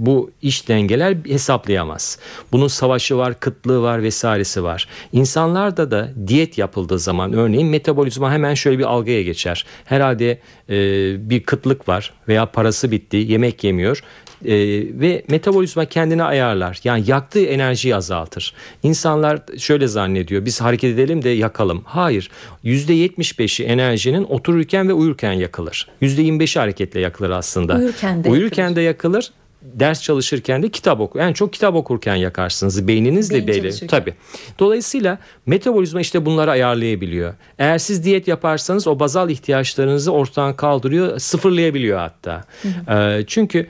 bu 0.06 0.32
iş 0.42 0.68
dengeler 0.68 1.18
hesaplayamaz. 1.28 2.20
Bunun 2.52 2.68
savaşı 2.68 3.18
var, 3.18 3.40
kıtlığı 3.40 3.82
var 3.82 4.04
vesairesi 4.04 4.64
var. 4.64 4.88
İnsanlarda 5.14 5.92
da 5.92 6.12
diyet 6.28 6.58
yapıldığı 6.58 7.00
zaman 7.00 7.34
örneğin 7.34 7.68
metabolizma 7.68 8.34
hemen 8.34 8.54
şöyle 8.54 8.80
bir 8.80 8.84
algıya 8.84 9.22
geçer. 9.22 9.66
Herhalde 9.86 10.40
e, 10.70 10.76
bir 11.30 11.44
kıtlık 11.44 11.88
var 11.88 12.14
veya 12.28 12.46
parası 12.46 12.92
bitti, 12.92 13.18
yemek 13.18 13.64
yemiyor 13.64 14.04
e, 14.46 14.54
ve 15.00 15.24
metabolizma 15.30 15.86
kendini 15.86 16.24
ayarlar. 16.24 16.80
Yani 16.84 17.04
yaktığı 17.08 17.46
enerjiyi 17.46 17.96
azaltır. 17.96 18.54
İnsanlar 18.84 19.40
şöyle 19.58 19.88
zannediyor 19.88 20.46
biz 20.46 20.62
hareket 20.62 20.94
edelim 20.94 21.24
de 21.24 21.30
yakalım. 21.30 21.82
Hayır 21.86 22.30
%75'i 22.64 23.66
enerjinin 23.66 24.24
otururken 24.24 24.90
ve 24.90 24.94
uyurken 24.94 25.34
yakılır. 25.34 25.88
%25'i 26.02 26.60
hareketle 26.60 27.00
yakılır 27.00 27.30
aslında. 27.30 27.76
Uyurken 27.76 28.24
de 28.24 28.30
Uyurken 28.30 28.64
yakılır. 28.64 28.76
de 28.76 28.82
yakılır 28.82 29.32
ders 29.74 30.02
çalışırken 30.02 30.64
de 30.64 30.70
kitap 30.70 31.00
oku. 31.00 31.20
Yani 31.20 31.34
çok 31.34 31.54
kitap 31.54 31.76
okurken 31.76 32.16
yakarsınız. 32.16 32.88
Beyniniz 32.88 33.30
de 33.30 33.48
Beyin 33.48 33.64
belli. 33.64 33.88
Tabii. 33.88 34.14
Dolayısıyla 34.60 35.18
metabolizma 35.46 36.02
işte 36.02 36.26
bunları 36.26 36.52
ayarlayabiliyor. 36.52 37.34
Eğer 37.60 37.78
siz 37.78 38.04
diyet 38.04 38.28
yaparsanız 38.28 38.88
o 38.88 39.00
bazal 39.00 39.30
ihtiyaçlarınızı 39.30 40.12
ortadan 40.12 40.56
kaldırıyor, 40.56 41.20
sıfırlayabiliyor 41.20 42.00
hatta. 42.00 42.44
Ee, 42.90 43.24
çünkü 43.28 43.68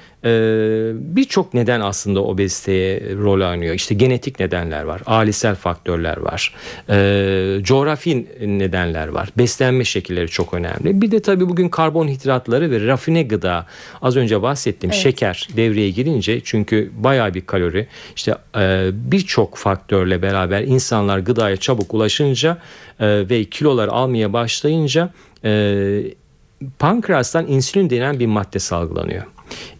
birçok 1.15 1.53
neden 1.53 1.82
aslında 1.82 2.24
obeziteye 2.24 3.00
rol 3.00 3.51
oynuyor. 3.51 3.75
İşte 3.75 3.96
genetik 3.96 4.39
nedenler 4.39 4.84
var, 4.84 5.01
ailesel 5.05 5.55
faktörler 5.55 6.17
var, 6.17 6.53
e, 6.89 7.63
coğrafi 7.63 8.27
nedenler 8.41 9.08
var, 9.08 9.29
beslenme 9.38 9.84
şekilleri 9.84 10.27
çok 10.27 10.53
önemli. 10.53 11.01
Bir 11.01 11.12
de 11.12 11.22
tabii 11.22 11.50
bugün 11.50 11.70
karbonhidratları 11.70 12.72
ve 12.72 12.88
rafine 12.88 13.24
gıda, 13.24 13.65
az 14.01 14.15
önce 14.15 14.41
bahsettiğim 14.41 14.94
Evet. 14.94 15.03
şeker 15.03 15.48
devreye 15.55 15.89
girince 15.89 16.41
çünkü 16.44 16.91
bayağı 16.98 17.34
bir 17.34 17.41
kalori, 17.41 17.88
işte 18.15 18.36
e, 18.58 18.89
birçok 18.94 19.58
faktörle 19.58 20.22
beraber 20.22 20.62
insanlar 20.62 21.20
gıdaya 21.20 21.58
çabuk 21.58 21.94
ulaşınca 21.94 22.58
e, 23.00 23.29
ve 23.29 23.44
kilolar 23.44 23.88
almaya 23.88 24.34
başlayınca 24.34 25.13
e, 25.44 26.03
pankreastan 26.79 27.48
insülin 27.48 27.89
denen 27.89 28.20
bir 28.20 28.25
madde 28.25 28.60
salgılanıyor. 28.60 29.24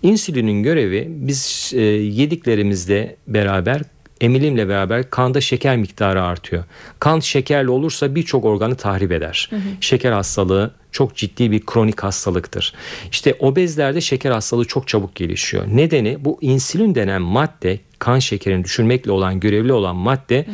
İnsülinin 0.04 0.64
görevi 0.64 1.08
biz 1.10 1.72
e, 1.76 1.82
yediklerimizle 1.82 3.16
beraber 3.28 3.82
emilimle 4.22 4.70
beraber 4.70 5.10
kanda 5.10 5.42
şeker 5.42 5.78
miktarı 5.78 6.24
artıyor. 6.24 6.64
Kan 7.00 7.20
şekerli 7.20 7.70
olursa 7.70 8.16
birçok 8.16 8.46
organı 8.46 8.76
tahrip 8.76 9.12
eder. 9.12 9.50
Şeker 9.82 10.12
hastalığı 10.12 10.74
çok 10.92 11.16
ciddi 11.16 11.52
bir 11.52 11.66
kronik 11.66 12.04
hastalıktır. 12.04 12.74
İşte 13.12 13.36
obezlerde 13.40 14.02
şeker 14.02 14.32
hastalığı 14.32 14.66
çok 14.66 14.88
çabuk 14.88 15.16
gelişiyor. 15.16 15.64
Nedeni 15.68 16.18
bu 16.26 16.38
insülin 16.42 16.96
denen 16.96 17.22
madde 17.22 17.80
kan 18.00 18.20
şekerini 18.20 18.64
düşürmekle 18.64 19.12
olan 19.12 19.40
görevli 19.40 19.74
olan 19.74 19.96
madde 19.96 20.46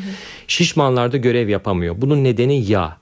şişmanlarda 0.48 1.18
görev 1.18 1.50
yapamıyor. 1.50 1.96
Bunun 1.98 2.24
nedeni 2.24 2.66
yağ. 2.66 2.98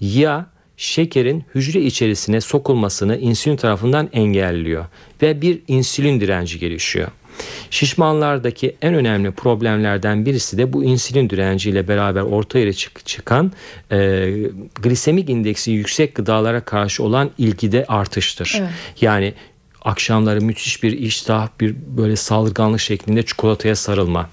Yağ 0.00 0.46
şekerin 0.76 1.44
hücre 1.54 1.80
içerisine 1.80 2.40
sokulmasını 2.40 3.16
insülin 3.16 3.56
tarafından 3.56 4.08
engelliyor 4.12 4.84
ve 5.22 5.40
bir 5.42 5.58
insülin 5.68 6.20
direnci 6.20 6.58
gelişiyor. 6.58 7.08
Şişmanlardaki 7.70 8.76
en 8.82 8.94
önemli 8.94 9.30
problemlerden 9.30 10.26
birisi 10.26 10.58
de 10.58 10.72
bu 10.72 10.84
insülin 10.84 11.30
direnciyle 11.30 11.88
beraber 11.88 12.20
ortaya 12.20 12.72
çık- 12.72 13.06
çıkan 13.06 13.52
e, 13.92 14.30
glisemik 14.82 15.30
indeksi 15.30 15.70
yüksek 15.70 16.14
gıdalara 16.14 16.60
karşı 16.60 17.02
olan 17.02 17.30
ilgide 17.38 17.84
artıştır. 17.88 18.56
Evet. 18.58 18.70
Yani 19.00 19.34
akşamları 19.82 20.40
müthiş 20.40 20.82
bir 20.82 20.92
iştah, 20.92 21.48
bir 21.60 21.74
böyle 21.86 22.16
saldırganlık 22.16 22.80
şeklinde 22.80 23.22
çikolataya 23.22 23.76
sarılma. 23.76 24.30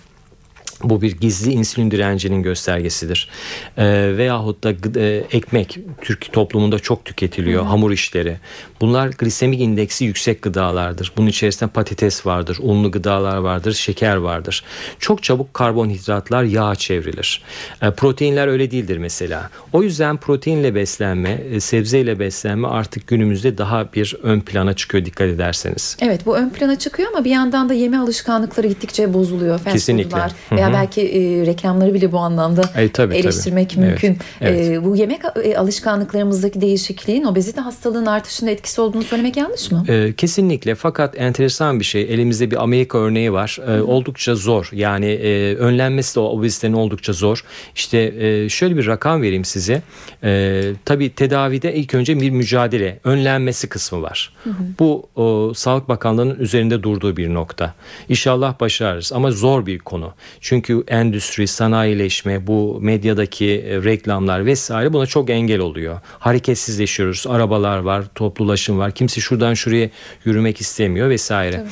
Bu 0.83 1.01
bir 1.01 1.11
gizli 1.11 1.51
insülin 1.51 1.91
direncinin 1.91 2.43
göstergesidir. 2.43 3.29
Ee, 3.77 4.13
veyahut 4.17 4.63
da 4.63 4.99
e, 4.99 5.23
ekmek 5.31 5.79
Türk 6.01 6.33
toplumunda 6.33 6.79
çok 6.79 7.05
tüketiliyor. 7.05 7.65
Hamur 7.65 7.91
işleri. 7.91 8.37
Bunlar 8.81 9.07
glisemik 9.07 9.61
indeksi 9.61 10.05
yüksek 10.05 10.41
gıdalardır. 10.41 11.11
Bunun 11.17 11.27
içerisinde 11.27 11.69
patates 11.69 12.25
vardır, 12.25 12.57
unlu 12.61 12.91
gıdalar 12.91 13.37
vardır, 13.37 13.73
şeker 13.73 14.15
vardır. 14.15 14.63
Çok 14.99 15.23
çabuk 15.23 15.53
karbonhidratlar 15.53 16.43
yağa 16.43 16.75
çevrilir. 16.75 17.41
Ee, 17.81 17.91
proteinler 17.91 18.47
öyle 18.47 18.71
değildir 18.71 18.97
mesela. 18.97 19.49
O 19.73 19.83
yüzden 19.83 20.17
proteinle 20.17 20.75
beslenme, 20.75 21.29
e, 21.51 21.59
sebzeyle 21.59 22.19
beslenme 22.19 22.67
artık 22.67 23.07
günümüzde 23.07 23.57
daha 23.57 23.93
bir 23.93 24.15
ön 24.23 24.39
plana 24.39 24.73
çıkıyor 24.73 25.05
dikkat 25.05 25.27
ederseniz. 25.27 25.97
Evet 26.01 26.25
bu 26.25 26.37
ön 26.37 26.49
plana 26.49 26.79
çıkıyor 26.79 27.09
ama 27.13 27.25
bir 27.25 27.31
yandan 27.31 27.69
da 27.69 27.73
yeme 27.73 27.97
alışkanlıkları 27.97 28.67
gittikçe 28.67 29.13
bozuluyor. 29.13 29.59
Kesinlikle. 29.63 30.17
Hı 30.17 30.55
Veya 30.55 30.70
hı. 30.71 30.81
belki 30.81 31.01
e, 31.01 31.45
reklamları 31.45 31.93
bile 31.93 32.11
bu 32.11 32.19
anlamda 32.19 32.61
E, 32.75 32.89
tabii, 32.89 33.15
eleştirmek 33.15 33.69
tabii. 33.69 33.85
mümkün. 33.85 34.17
Evet, 34.41 34.55
evet. 34.59 34.69
E, 34.69 34.85
bu 34.85 34.95
yemek 34.95 35.21
e, 35.43 35.57
alışkanlıklarımızdaki 35.57 36.61
değişikliğin 36.61 37.23
obezite 37.23 37.61
hastalığının 37.61 38.05
artışında 38.05 38.51
etkisi 38.51 38.81
olduğunu 38.81 39.03
söylemek 39.03 39.37
yanlış 39.37 39.71
mı? 39.71 39.85
Ee, 39.89 40.13
kesinlikle 40.17 40.75
fakat 40.75 41.21
enteresan 41.21 41.79
bir 41.79 41.85
şey 41.85 42.01
elimizde 42.01 42.51
bir 42.51 42.63
Amerika 42.63 42.97
örneği 42.97 43.33
var 43.33 43.59
Ee, 43.67 43.81
oldukça 43.81 44.35
zor 44.35 44.69
yani 44.73 45.05
e, 45.05 45.55
önlenmesi 45.55 46.15
de 46.15 46.19
obezitenin 46.19 46.73
oldukça 46.73 47.13
zor 47.13 47.43
işte 47.75 47.97
e, 48.19 48.49
şöyle 48.49 48.77
bir 48.77 48.87
rakam 48.87 49.21
vereyim 49.21 49.45
size 49.45 49.81
ee, 50.23 50.71
tabii 50.85 51.09
tedavide 51.09 51.75
ilk 51.75 51.93
önce 51.93 52.21
bir 52.21 52.29
mücadele 52.29 52.99
önlenmesi 53.03 53.69
kısmı 53.69 54.01
var 54.01 54.33
bu 54.79 55.09
o, 55.15 55.53
Sağlık 55.55 55.89
Bakanlığı'nın 55.89 56.39
üzerinde 56.39 56.83
durduğu 56.83 57.17
bir 57.17 57.33
nokta 57.33 57.73
İnşallah 58.09 58.59
başarırız 58.59 59.13
ama 59.13 59.31
zor 59.31 59.65
bir 59.65 59.79
konu 59.79 60.13
çünkü 60.41 60.60
endüstri 60.87 61.47
sanayileşme 61.47 62.47
bu 62.47 62.79
medyadaki 62.81 63.65
e, 63.67 63.83
reklamlar 63.83 64.45
vesaire 64.45 64.93
buna 64.93 65.05
çok 65.05 65.29
engel 65.29 65.59
oluyor 65.59 65.99
hareketsizleşiyoruz 66.19 67.25
arabalar 67.29 67.77
var 67.77 68.03
toplulaşım 68.15 68.79
var 68.79 68.91
kimse 68.91 69.21
şuradan 69.21 69.53
şuraya 69.53 69.89
yürümek 70.25 70.61
istemiyor 70.61 71.09
vesaire. 71.09 71.63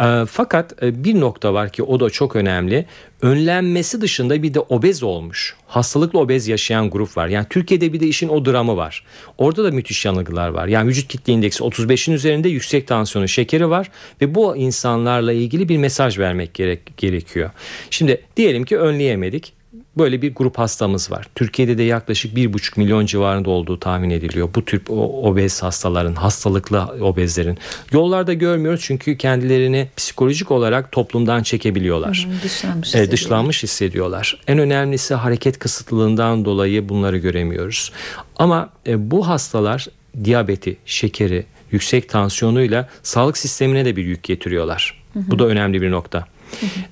Ee, 0.00 0.24
fakat 0.30 0.82
e, 0.82 1.04
bir 1.04 1.20
nokta 1.20 1.54
var 1.54 1.72
ki 1.72 1.82
o 1.82 2.00
da 2.00 2.10
çok 2.10 2.36
önemli. 2.36 2.86
Önlenmesi 3.22 4.00
dışında 4.00 4.42
bir 4.42 4.54
de 4.54 4.60
obez 4.60 5.02
olmuş. 5.02 5.56
Hastalıklı 5.66 6.18
obez 6.18 6.48
yaşayan 6.48 6.90
grup 6.90 7.16
var. 7.16 7.28
Yani 7.28 7.46
Türkiye'de 7.50 7.92
bir 7.92 8.00
de 8.00 8.06
işin 8.06 8.28
o 8.28 8.44
dramı 8.44 8.76
var. 8.76 9.04
Orada 9.38 9.64
da 9.64 9.70
müthiş 9.70 10.04
yanılgılar 10.04 10.48
var. 10.48 10.66
Yani 10.66 10.88
vücut 10.88 11.08
kitle 11.08 11.32
indeksi 11.32 11.64
35'in 11.64 12.14
üzerinde 12.14 12.48
yüksek 12.48 12.86
tansiyonu 12.86 13.28
şekeri 13.28 13.70
var 13.70 13.90
ve 14.20 14.34
bu 14.34 14.56
insanlarla 14.56 15.32
ilgili 15.32 15.68
bir 15.68 15.78
mesaj 15.78 16.18
vermek 16.18 16.54
gerek, 16.54 16.96
gerekiyor. 16.96 17.50
Şimdi 17.90 18.22
diyelim 18.36 18.64
ki 18.64 18.78
önleyemedik 18.78 19.59
böyle 19.98 20.22
bir 20.22 20.34
grup 20.34 20.58
hastamız 20.58 21.10
var. 21.10 21.26
Türkiye'de 21.34 21.78
de 21.78 21.82
yaklaşık 21.82 22.36
1,5 22.36 22.80
milyon 22.80 23.06
civarında 23.06 23.50
olduğu 23.50 23.80
tahmin 23.80 24.10
ediliyor. 24.10 24.48
Bu 24.54 24.64
tür 24.64 24.82
obez 25.22 25.62
hastaların, 25.62 26.14
hastalıklı 26.14 26.80
obezlerin. 27.00 27.58
Yollarda 27.92 28.32
görmüyoruz 28.32 28.80
çünkü 28.84 29.16
kendilerini 29.18 29.88
psikolojik 29.96 30.50
olarak 30.50 30.92
toplumdan 30.92 31.42
çekebiliyorlar. 31.42 32.28
Hı, 32.30 32.44
dışlanmış 32.44 32.86
E, 32.86 32.88
hissediyorlar. 32.88 33.12
dışlanmış 33.12 33.62
hissediyorlar. 33.62 34.40
En 34.46 34.58
önemlisi 34.58 35.14
hareket 35.14 35.58
kısıtlılığından 35.58 36.44
dolayı 36.44 36.88
bunları 36.88 37.18
göremiyoruz. 37.18 37.92
Ama 38.36 38.70
e, 38.86 39.10
bu 39.10 39.28
hastalar 39.28 39.86
diyabeti, 40.24 40.76
şekeri, 40.86 41.44
yüksek 41.70 42.08
tansiyonuyla 42.08 42.88
sağlık 43.02 43.38
sistemine 43.38 43.84
de 43.84 43.96
bir 43.96 44.04
yük 44.04 44.22
getiriyorlar. 44.22 45.00
Bu 45.14 45.38
da 45.38 45.46
önemli 45.46 45.82
bir 45.82 45.90
nokta. 45.90 46.24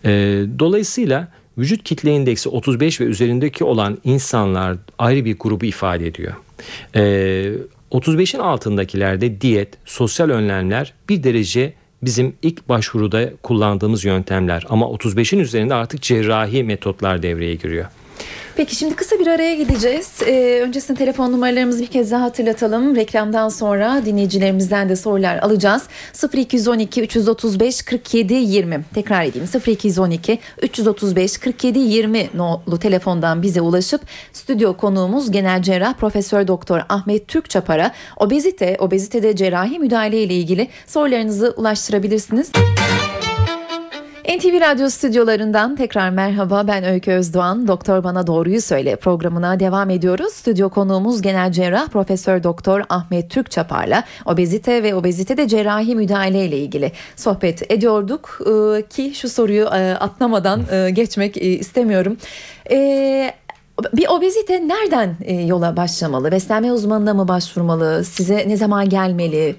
E, 0.05 0.11
dolayısıyla 0.59 1.29
vücut 1.59 1.85
kitle 1.85 2.11
indeksi 2.11 2.49
35 2.49 3.01
ve 3.01 3.05
üzerindeki 3.05 3.65
olan 3.65 3.99
insanlar 4.05 4.77
ayrı 4.99 5.25
bir 5.25 5.39
grubu 5.39 5.65
ifade 5.65 6.07
ediyor. 6.07 6.33
E, 6.95 7.01
35'in 7.93 8.41
altındakilerde 8.41 9.41
diyet, 9.41 9.69
sosyal 9.85 10.31
önlemler 10.31 10.95
bir 11.09 11.23
derece 11.23 11.73
bizim 12.03 12.35
ilk 12.43 12.69
başvuruda 12.69 13.31
kullandığımız 13.43 14.05
yöntemler 14.05 14.67
ama 14.69 14.87
35'in 14.87 15.39
üzerinde 15.39 15.75
artık 15.75 16.03
cerrahi 16.03 16.65
metotlar 16.65 17.23
devreye 17.23 17.55
giriyor. 17.55 17.87
Peki 18.59 18.75
şimdi 18.75 18.97
kısa 18.97 19.19
bir 19.19 19.27
araya 19.27 19.55
gideceğiz. 19.55 20.13
Ee, 20.27 20.61
öncesinde 20.63 20.99
telefon 20.99 21.33
numaralarımızı 21.33 21.83
bir 21.83 21.87
kez 21.87 22.11
daha 22.11 22.23
hatırlatalım. 22.23 22.97
Reklamdan 22.97 23.49
sonra 23.49 24.03
dinleyicilerimizden 24.05 24.89
de 24.89 24.97
sorular 24.97 25.37
alacağız. 25.37 25.83
0212 26.35 27.03
335 27.03 27.83
47 27.83 28.35
20. 28.35 28.85
Tekrar 28.95 29.25
edeyim. 29.25 29.49
0212 29.67 30.39
335 30.63 31.39
47 31.39 31.79
20 31.79 32.31
nolu 32.35 32.79
telefondan 32.79 33.43
bize 33.43 33.61
ulaşıp 33.61 34.01
stüdyo 34.33 34.77
konuğumuz 34.77 35.31
genel 35.31 35.63
cerrah 35.63 35.95
Profesör 35.95 36.47
Doktor 36.47 36.81
Ahmet 36.89 37.29
Türkçapar'a 37.29 37.93
obezite, 38.17 38.77
obezitede 38.79 39.37
cerrahi 39.37 39.79
müdahale 39.79 40.23
ile 40.23 40.35
ilgili 40.35 40.69
sorularınızı 40.87 41.55
ulaştırabilirsiniz. 41.57 42.53
NTV 44.29 44.61
Radyo 44.61 44.91
stüdyolarından 44.91 45.77
tekrar 45.77 46.11
merhaba 46.11 46.67
ben 46.67 46.85
Öykü 46.85 47.11
Özdoğan. 47.11 47.69
Doktor 47.69 48.05
Bana 48.05 48.27
Doğruyu 48.27 48.61
Söyle 48.61 48.97
programına 48.97 49.61
devam 49.61 49.91
ediyoruz. 49.91 50.33
Stüdyo 50.33 50.69
konuğumuz 50.69 51.23
genel 51.23 51.53
cerrah 51.53 51.89
Profesör 51.89 52.43
Doktor 52.43 52.83
Ahmet 52.89 53.31
Türk 53.31 53.51
Çapar'la 53.51 54.05
obezite 54.27 54.83
ve 54.83 54.95
obezitede 54.95 55.49
cerrahi 55.49 55.95
müdahale 55.95 56.45
ile 56.45 56.59
ilgili 56.59 56.93
sohbet 57.17 57.73
ediyorduk. 57.73 58.41
Ee, 58.47 58.83
ki 58.89 59.13
şu 59.15 59.29
soruyu 59.29 59.65
e, 59.65 59.95
atlamadan 59.95 60.63
e, 60.73 60.91
geçmek 60.91 61.37
e, 61.37 61.41
istemiyorum. 61.41 62.17
Ee, 62.71 63.31
bir 63.93 64.09
obezite 64.09 64.69
nereden 64.69 65.17
e, 65.25 65.35
yola 65.35 65.77
başlamalı? 65.77 66.33
Beslenme 66.33 66.73
uzmanına 66.73 67.15
mı 67.15 67.29
başvurmalı? 67.29 68.05
Size 68.05 68.49
ne 68.49 68.57
zaman 68.57 68.89
gelmeli? 68.89 69.57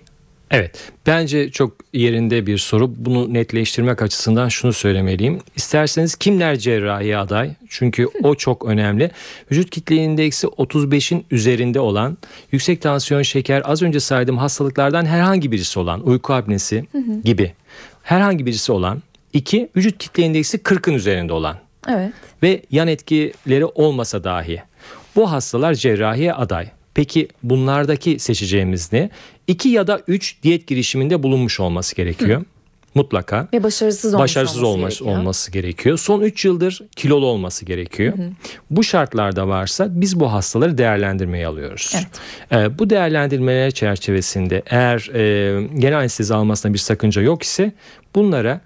Evet 0.51 0.91
bence 1.07 1.51
çok 1.51 1.73
yerinde 1.93 2.45
bir 2.47 2.57
soru. 2.57 2.91
Bunu 2.97 3.33
netleştirmek 3.33 4.01
açısından 4.01 4.49
şunu 4.49 4.73
söylemeliyim. 4.73 5.39
İsterseniz 5.55 6.15
kimler 6.15 6.55
cerrahi 6.55 7.17
aday? 7.17 7.51
Çünkü 7.69 8.07
o 8.23 8.35
çok 8.35 8.65
önemli. 8.65 9.11
Vücut 9.51 9.69
kitle 9.69 9.95
indeksi 9.95 10.47
35'in 10.47 11.25
üzerinde 11.31 11.79
olan, 11.79 12.17
yüksek 12.51 12.81
tansiyon, 12.81 13.21
şeker, 13.21 13.61
az 13.65 13.81
önce 13.81 13.99
saydığım 13.99 14.37
hastalıklardan 14.37 15.05
herhangi 15.05 15.51
birisi 15.51 15.79
olan, 15.79 16.07
uyku 16.07 16.33
apnesi 16.33 16.85
gibi 17.23 17.53
herhangi 18.03 18.45
birisi 18.45 18.71
olan, 18.71 19.03
iki 19.33 19.69
vücut 19.75 19.97
kitle 19.97 20.23
indeksi 20.23 20.57
40'ın 20.57 20.93
üzerinde 20.93 21.33
olan 21.33 21.57
Evet. 21.87 22.11
ve 22.43 22.61
yan 22.71 22.87
etkileri 22.87 23.65
olmasa 23.65 24.23
dahi 24.23 24.61
bu 25.15 25.31
hastalar 25.31 25.73
cerrahiye 25.73 26.33
aday. 26.33 26.67
Peki 26.99 27.27
bunlardaki 27.43 28.19
seçeceğimiz 28.19 28.93
ne? 28.93 29.09
2 29.47 29.69
ya 29.69 29.87
da 29.87 30.01
3 30.07 30.43
diyet 30.43 30.67
girişiminde 30.67 31.23
bulunmuş 31.23 31.59
olması 31.59 31.95
gerekiyor. 31.95 32.45
Mutlaka. 32.95 33.47
Ve 33.53 33.63
başarısız 33.63 34.13
olmuş 34.13 34.23
Başarısız 34.23 34.63
olması 34.63 34.75
olması, 34.75 35.03
gerekiyor. 35.03 35.19
olması 35.19 35.51
gerekiyor. 35.51 35.97
Son 35.97 36.21
3 36.21 36.45
yıldır 36.45 36.81
kilolu 36.95 37.25
olması 37.25 37.65
gerekiyor. 37.65 38.13
Bu 38.69 38.83
şartlarda 38.83 39.47
varsa 39.47 39.87
biz 40.01 40.19
bu 40.19 40.31
hastaları 40.31 40.77
değerlendirmeye 40.77 41.47
alıyoruz. 41.47 41.95
Ee, 42.51 42.79
bu 42.79 42.89
değerlendirmeler 42.89 43.71
çerçevesinde 43.71 44.63
eğer 44.65 45.09
e, 45.13 45.67
genel 45.77 45.97
anestezi 45.97 46.33
almasına 46.33 46.73
bir 46.73 46.79
sakınca 46.79 47.21
yok 47.21 47.43
ise 47.43 47.73
bunlara 48.15 48.61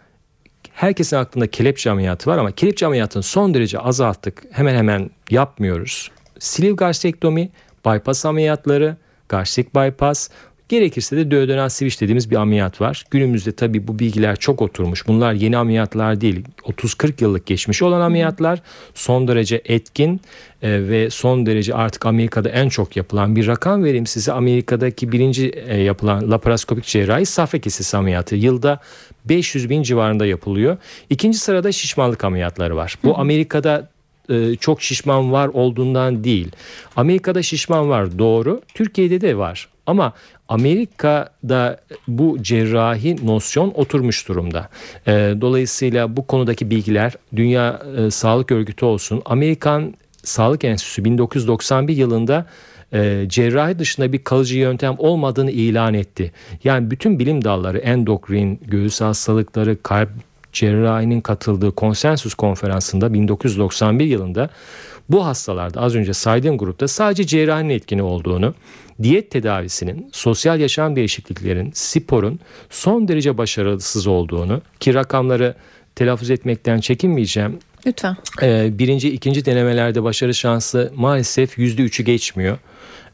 herkesin 0.72 1.18
aklında 1.18 1.48
kelepçe 1.48 1.92
ameliyatı 1.92 2.30
var 2.30 2.38
ama 2.38 2.52
kelepçe 2.52 2.86
ameliyatını 2.86 3.24
son 3.24 3.54
derece 3.54 3.80
azalttık. 3.80 4.44
Hemen 4.52 4.76
hemen 4.76 5.10
yapmıyoruz. 5.30 6.12
Sleeve 6.40 6.74
gastrektomi, 6.74 7.50
bypass 7.86 8.26
ameliyatları, 8.26 8.98
gastrik 9.30 9.76
bypass, 9.76 10.30
gerekirse 10.70 11.18
de 11.18 11.32
duodenal 11.32 11.70
switch 11.70 12.02
dediğimiz 12.02 12.32
bir 12.32 12.36
ameliyat 12.36 12.82
var. 12.82 13.06
Günümüzde 13.12 13.52
tabii 13.52 13.88
bu 13.88 14.00
bilgiler 14.00 14.36
çok 14.36 14.62
oturmuş. 14.62 15.08
Bunlar 15.08 15.34
yeni 15.34 15.58
ameliyatlar 15.58 16.22
değil. 16.22 16.46
30-40 16.64 17.24
yıllık 17.24 17.46
geçmişi 17.46 17.86
olan 17.86 18.02
ameliyatlar. 18.02 18.62
Son 18.94 19.28
derece 19.28 19.62
etkin 19.66 20.22
e, 20.62 20.90
ve 20.90 21.10
son 21.10 21.46
derece 21.46 21.74
artık 21.74 22.06
Amerika'da 22.06 22.50
en 22.50 22.70
çok 22.70 22.98
yapılan 22.98 23.36
bir 23.36 23.48
rakam 23.48 23.84
vereyim 23.84 24.08
size. 24.08 24.32
Amerika'daki 24.32 25.12
birinci 25.12 25.50
e, 25.50 25.82
yapılan 25.82 26.32
laparoskopik 26.32 26.86
cerrahi 26.86 27.26
safra 27.26 27.60
kesesi 27.60 27.98
ameliyatı. 27.98 28.36
Yılda 28.36 28.80
500 29.26 29.70
bin 29.70 29.84
civarında 29.84 30.26
yapılıyor. 30.26 30.78
İkinci 31.10 31.38
sırada 31.38 31.72
şişmanlık 31.72 32.24
ameliyatları 32.24 32.76
var. 32.76 32.98
Bu 33.04 33.18
Amerika'da 33.20 33.93
e, 34.30 34.56
çok 34.56 34.82
şişman 34.82 35.32
var 35.32 35.48
olduğundan 35.48 36.24
değil. 36.24 36.52
Amerika'da 36.96 37.42
şişman 37.42 37.90
var 37.90 38.20
doğru. 38.20 38.62
Türkiye'de 38.74 39.22
de 39.22 39.38
var. 39.38 39.68
Ama 39.86 40.14
Amerika'da 40.48 41.80
bu 42.08 42.38
cerrahi 42.42 43.26
nosyon 43.26 43.72
oturmuş 43.76 44.28
durumda. 44.28 44.70
E, 45.08 45.12
dolayısıyla 45.42 46.18
bu 46.18 46.28
konudaki 46.28 46.70
bilgiler 46.70 47.14
Dünya 47.36 47.82
e, 47.98 48.12
Sağlık 48.12 48.52
Örgütü 48.52 48.86
olsun, 48.86 49.22
Amerikan 49.26 49.94
Sağlık 50.24 50.64
Enstitüsü 50.64 51.06
1991 51.06 51.98
yılında 51.98 52.46
cerrahi 53.28 53.80
dışında 53.80 54.14
bir 54.14 54.24
kalıcı 54.24 54.58
yöntem 54.58 54.96
olmadığını 54.98 55.52
ilan 55.52 55.94
etti. 55.94 56.32
Yani 56.64 56.92
bütün 56.92 57.20
bilim 57.20 57.44
dalları 57.44 57.78
endokrin, 57.78 58.60
göğüs 58.68 59.02
hastalıkları, 59.02 59.84
kalp 59.84 60.10
cerrahinin 60.54 61.22
katıldığı 61.22 61.72
konsensus 61.72 62.34
konferansında 62.34 63.14
1991 63.14 64.06
yılında 64.06 64.50
bu 65.10 65.26
hastalarda 65.26 65.82
az 65.82 65.96
önce 65.96 66.14
saydığım 66.14 66.58
grupta 66.58 66.88
sadece 66.88 67.28
cerrahinin 67.28 67.70
etkini 67.70 68.02
olduğunu, 68.02 68.54
diyet 69.04 69.32
tedavisinin, 69.32 70.10
sosyal 70.12 70.60
yaşam 70.60 70.96
değişikliklerin, 70.96 71.72
sporun 71.74 72.40
son 72.70 73.08
derece 73.08 73.38
başarısız 73.38 74.08
olduğunu 74.08 74.62
ki 74.80 74.94
rakamları 74.94 75.56
telaffuz 75.96 76.30
etmekten 76.30 76.80
çekinmeyeceğim. 76.80 77.60
Lütfen. 77.86 78.18
Ee, 78.42 78.70
birinci, 78.74 79.10
ikinci 79.10 79.46
denemelerde 79.46 80.04
başarı 80.04 80.34
şansı 80.34 80.92
maalesef 80.96 81.58
yüzde 81.58 81.82
üçü 81.82 82.04
geçmiyor 82.04 82.58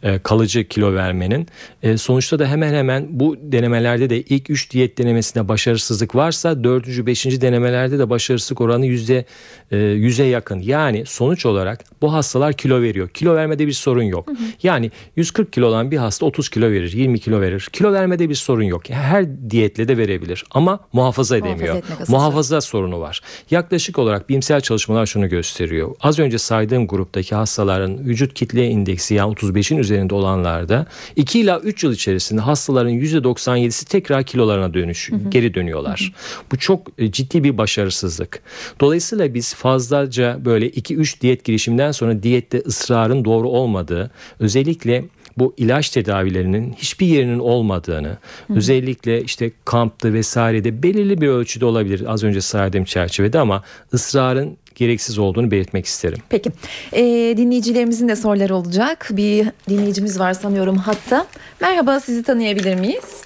e, 0.04 0.20
kalıcı 0.20 0.68
kilo 0.68 0.94
vermenin. 0.94 1.48
E, 1.84 1.98
sonuçta 1.98 2.40
da 2.40 2.48
hemen 2.48 2.74
hemen 2.74 3.08
bu 3.10 3.36
denemelerde 3.42 4.10
de 4.10 4.22
ilk 4.22 4.50
3 4.50 4.72
diyet 4.72 4.98
denemesinde 4.98 5.48
başarısızlık 5.48 6.16
varsa 6.16 6.64
4. 6.64 6.88
5. 6.88 7.26
denemelerde 7.42 8.00
de 8.00 8.10
başarısızlık 8.10 8.62
oranı 8.62 8.86
yüzde 8.86 9.26
e, 9.72 9.78
yüze 9.78 10.24
yakın. 10.24 10.60
Yani 10.60 11.04
sonuç 11.06 11.46
olarak 11.46 11.84
bu 12.02 12.14
hastalar 12.14 12.54
kilo 12.54 12.82
veriyor. 12.82 13.10
Kilo 13.10 13.36
vermede 13.36 13.68
bir 13.68 13.72
sorun 13.72 14.04
yok. 14.04 14.30
Yani 14.64 14.92
140 15.16 15.54
kilo 15.54 15.68
olan 15.68 15.92
bir 15.92 15.98
hasta 15.98 16.26
30 16.26 16.50
kilo 16.50 16.72
verir, 16.72 16.94
20 16.94 17.20
kilo 17.20 17.42
verir. 17.42 17.70
Kilo 17.74 17.94
vermede 17.94 18.30
bir 18.30 18.36
sorun 18.36 18.64
yok. 18.64 18.90
Her 18.90 19.50
diyetle 19.50 19.88
de 19.88 19.98
verebilir 19.98 20.44
ama 20.52 20.80
muhafaza 20.94 21.38
edemiyor. 21.38 21.76
asıl 22.02 22.14
Muhafaza 22.14 22.62
sorunu 22.62 23.00
var. 23.00 23.22
Yaklaşık 23.52 24.00
olarak 24.00 24.30
bilimsel 24.30 24.62
çalışmalar 24.62 25.06
şunu 25.06 25.30
gösteriyor. 25.30 25.96
Az 26.02 26.20
önce 26.20 26.38
saydığım 26.38 26.88
gruptaki 26.88 27.36
hastaların 27.36 28.06
vücut 28.06 28.34
kitle 28.34 28.68
indeksi 28.68 29.16
yani 29.16 29.34
35'in 29.34 29.78
üzerinde 29.78 29.89
olanlarda 30.14 30.86
2 31.16 31.40
ila 31.40 31.60
3 31.60 31.84
yıl 31.84 31.94
içerisinde 31.94 32.42
hastaların 32.42 32.94
%97'si 32.94 33.86
tekrar 33.86 34.24
kilolarına 34.24 34.74
dönüş, 34.74 35.10
geri 35.30 35.54
dönüyorlar. 35.54 36.14
Bu 36.52 36.58
çok 36.58 36.88
e, 36.98 37.12
ciddi 37.12 37.44
bir 37.44 37.58
başarısızlık. 37.58 38.42
Dolayısıyla 38.80 39.34
biz 39.34 39.54
fazlaca 39.54 40.46
böyle 40.46 40.70
2-3 40.70 41.22
diyet 41.22 41.44
girişimden 41.44 41.92
sonra 41.92 42.24
diyette 42.24 42.64
ısrarın 42.66 43.26
doğru 43.26 43.50
olmadığı, 43.50 44.12
özellikle 44.40 45.06
bu 45.38 45.54
ilaç 45.58 45.90
tedavilerinin 45.90 46.74
hiçbir 46.74 47.08
yerinin 47.08 47.40
olmadığını, 47.40 48.18
özellikle 48.56 49.24
işte 49.24 49.52
kampta 49.66 50.14
vesairede 50.14 50.84
belirli 50.84 51.22
bir 51.22 51.28
ölçüde 51.28 51.66
olabilir 51.66 52.04
az 52.08 52.24
önce 52.24 52.42
saydığım 52.42 52.84
çerçevede 52.84 53.40
ama 53.40 53.64
ısrarın 53.94 54.58
gereksiz 54.80 55.20
olduğunu 55.20 55.52
belirtmek 55.52 55.86
isterim. 55.86 56.18
Peki. 56.30 56.50
Ee, 56.94 57.38
dinleyicilerimizin 57.38 58.08
de 58.08 58.16
soruları 58.16 58.56
olacak. 58.56 59.08
Bir 59.12 59.46
dinleyicimiz 59.70 60.20
var 60.20 60.34
sanıyorum 60.34 60.76
hatta. 60.76 61.26
Merhaba 61.62 62.00
sizi 62.00 62.24
tanıyabilir 62.24 62.80
miyiz? 62.80 63.26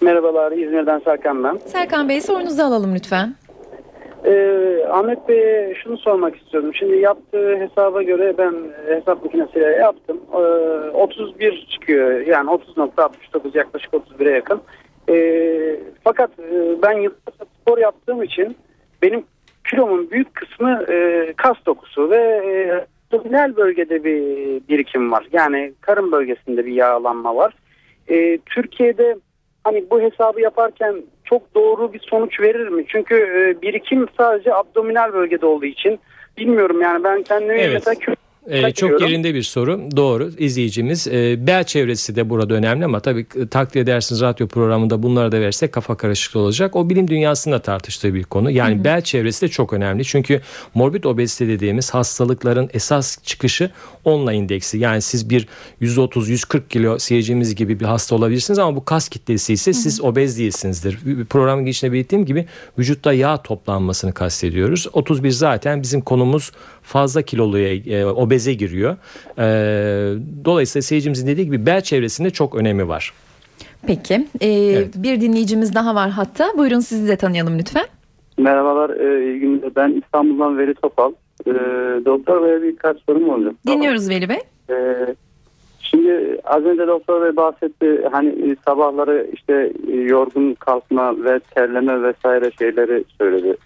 Merhabalar 0.00 0.52
İzmir'den 0.52 0.98
Serkan 1.04 1.44
ben. 1.44 1.58
Serkan 1.66 2.08
Bey 2.08 2.20
sorunuzu 2.20 2.62
alalım 2.62 2.94
lütfen. 2.94 3.34
Ee, 4.24 4.78
Ahmet 4.90 5.28
Bey'e 5.28 5.74
şunu 5.82 5.98
sormak 5.98 6.36
istiyorum. 6.36 6.70
Şimdi 6.74 6.96
yaptığı 6.96 7.56
hesaba 7.56 8.02
göre 8.02 8.34
ben 8.38 8.54
hesap 8.94 9.24
makinesiyle 9.24 9.66
yaptım. 9.66 10.20
Ee, 10.32 10.36
31 10.90 11.66
çıkıyor. 11.70 12.20
Yani 12.20 12.50
30.69 12.50 13.58
yaklaşık 13.58 13.92
31'e 13.92 14.30
yakın. 14.30 14.60
Ee, 15.08 15.80
fakat 16.04 16.30
e, 16.38 16.82
ben 16.82 16.92
yıllarca 16.92 17.44
spor 17.60 17.78
yaptığım 17.78 18.22
için 18.22 18.56
benim 19.02 19.24
kilomun 19.70 20.10
büyük 20.10 20.34
kısmı 20.34 20.84
e, 20.88 21.32
kas 21.36 21.56
dokusu 21.66 22.10
ve 22.10 22.16
e, 22.16 22.86
abdominal 23.14 23.56
bölgede 23.56 24.04
bir 24.04 24.18
birikim 24.68 25.12
var. 25.12 25.26
Yani 25.32 25.72
karın 25.80 26.12
bölgesinde 26.12 26.66
bir 26.66 26.72
yağlanma 26.72 27.36
var. 27.36 27.54
E, 28.08 28.38
Türkiye'de 28.38 29.16
hani 29.64 29.84
bu 29.90 30.00
hesabı 30.00 30.40
yaparken 30.40 31.02
çok 31.24 31.54
doğru 31.54 31.92
bir 31.92 32.00
sonuç 32.00 32.40
verir 32.40 32.68
mi? 32.68 32.84
Çünkü 32.88 33.14
e, 33.14 33.62
birikim 33.62 34.06
sadece 34.18 34.54
abdominal 34.54 35.12
bölgede 35.12 35.46
olduğu 35.46 35.66
için 35.66 36.00
bilmiyorum 36.38 36.80
yani 36.80 37.04
ben 37.04 37.22
kendimi 37.22 37.60
Evet. 37.60 37.72
mesela 37.74 37.94
kilo 37.94 38.14
Ee, 38.48 38.72
çok 38.72 39.00
yerinde 39.00 39.34
bir 39.34 39.42
soru. 39.42 39.80
Doğru 39.96 40.30
izleyicimiz. 40.38 41.08
Ee, 41.08 41.46
bel 41.46 41.64
çevresi 41.64 42.16
de 42.16 42.30
burada 42.30 42.54
önemli 42.54 42.84
ama 42.84 43.00
tabii 43.00 43.26
e, 43.36 43.46
takdir 43.46 43.80
edersiniz 43.80 44.20
radyo 44.20 44.48
programında 44.48 45.02
bunları 45.02 45.32
da 45.32 45.40
versek 45.40 45.72
kafa 45.72 45.96
karışıklığı 45.96 46.40
olacak. 46.40 46.76
O 46.76 46.90
bilim 46.90 47.08
dünyasında 47.08 47.58
tartıştığı 47.58 48.14
bir 48.14 48.24
konu. 48.24 48.50
Yani 48.50 48.84
bel 48.84 49.02
çevresi 49.02 49.42
de 49.42 49.48
çok 49.48 49.72
önemli. 49.72 50.04
Çünkü 50.04 50.40
morbid 50.74 51.04
obezite 51.04 51.48
dediğimiz 51.48 51.90
hastalıkların 51.90 52.70
esas 52.72 53.18
çıkışı 53.24 53.70
onunla 54.04 54.32
indeksi. 54.32 54.78
Yani 54.78 55.02
siz 55.02 55.30
bir 55.30 55.48
130-140 55.82 56.68
kilo 56.68 56.98
seyircimiz 56.98 57.54
gibi 57.54 57.80
bir 57.80 57.84
hasta 57.84 58.14
olabilirsiniz 58.14 58.58
ama 58.58 58.76
bu 58.76 58.84
kas 58.84 59.08
kitlesi 59.08 59.52
ise 59.52 59.72
siz 59.72 60.00
obez 60.00 60.38
değilsinizdir. 60.38 60.98
Programın 61.30 61.64
girişinde 61.64 61.92
belirttiğim 61.92 62.24
gibi 62.24 62.46
vücutta 62.78 63.12
yağ 63.12 63.42
toplanmasını 63.42 64.12
kastediyoruz. 64.12 64.86
31 64.92 65.30
zaten 65.30 65.82
bizim 65.82 66.00
konumuz 66.00 66.52
fazla 66.84 67.22
kiloluya 67.22 67.74
e, 67.74 68.04
obeze 68.06 68.54
giriyor. 68.54 68.96
E, 69.38 69.44
dolayısıyla 70.44 70.82
seyircimizin 70.82 71.26
dediği 71.26 71.44
gibi 71.44 71.66
bel 71.66 71.80
çevresinde 71.80 72.30
çok 72.30 72.54
önemi 72.54 72.88
var. 72.88 73.12
Peki. 73.86 74.26
Ee, 74.42 74.84
Bir 74.94 75.20
dinleyicimiz 75.20 75.74
daha 75.74 75.94
var 75.94 76.10
hatta. 76.10 76.52
Buyurun 76.58 76.80
sizi 76.80 77.08
de 77.08 77.16
tanıyalım 77.16 77.58
lütfen. 77.58 77.84
Merhabalar, 78.38 78.90
e, 78.90 79.24
iyi 79.30 79.40
günler. 79.40 79.76
Ben 79.76 80.02
İstanbul'dan 80.04 80.58
Veli 80.58 80.74
Topal. 80.74 81.12
E, 81.46 81.52
doktor 82.04 82.42
Bey'e 82.42 82.62
birkaç 82.62 82.96
sorum 83.06 83.28
olacak. 83.28 83.54
Dinliyoruz 83.66 84.08
Veli 84.08 84.28
Bey. 84.28 84.38
E, 84.70 85.06
şimdi 85.80 86.40
az 86.44 86.64
önce 86.64 86.86
Doktor 86.86 87.22
Bey 87.22 87.36
bahsetti. 87.36 88.00
Hani 88.12 88.28
e, 88.28 88.56
sabahları 88.66 89.26
işte 89.32 89.72
e, 89.92 89.96
yorgun 89.96 90.54
kalkma 90.54 91.24
ve 91.24 91.40
terleme 91.54 92.02
vesaire 92.02 92.50
şeyleri 92.58 93.04
söyledi. 93.18 93.56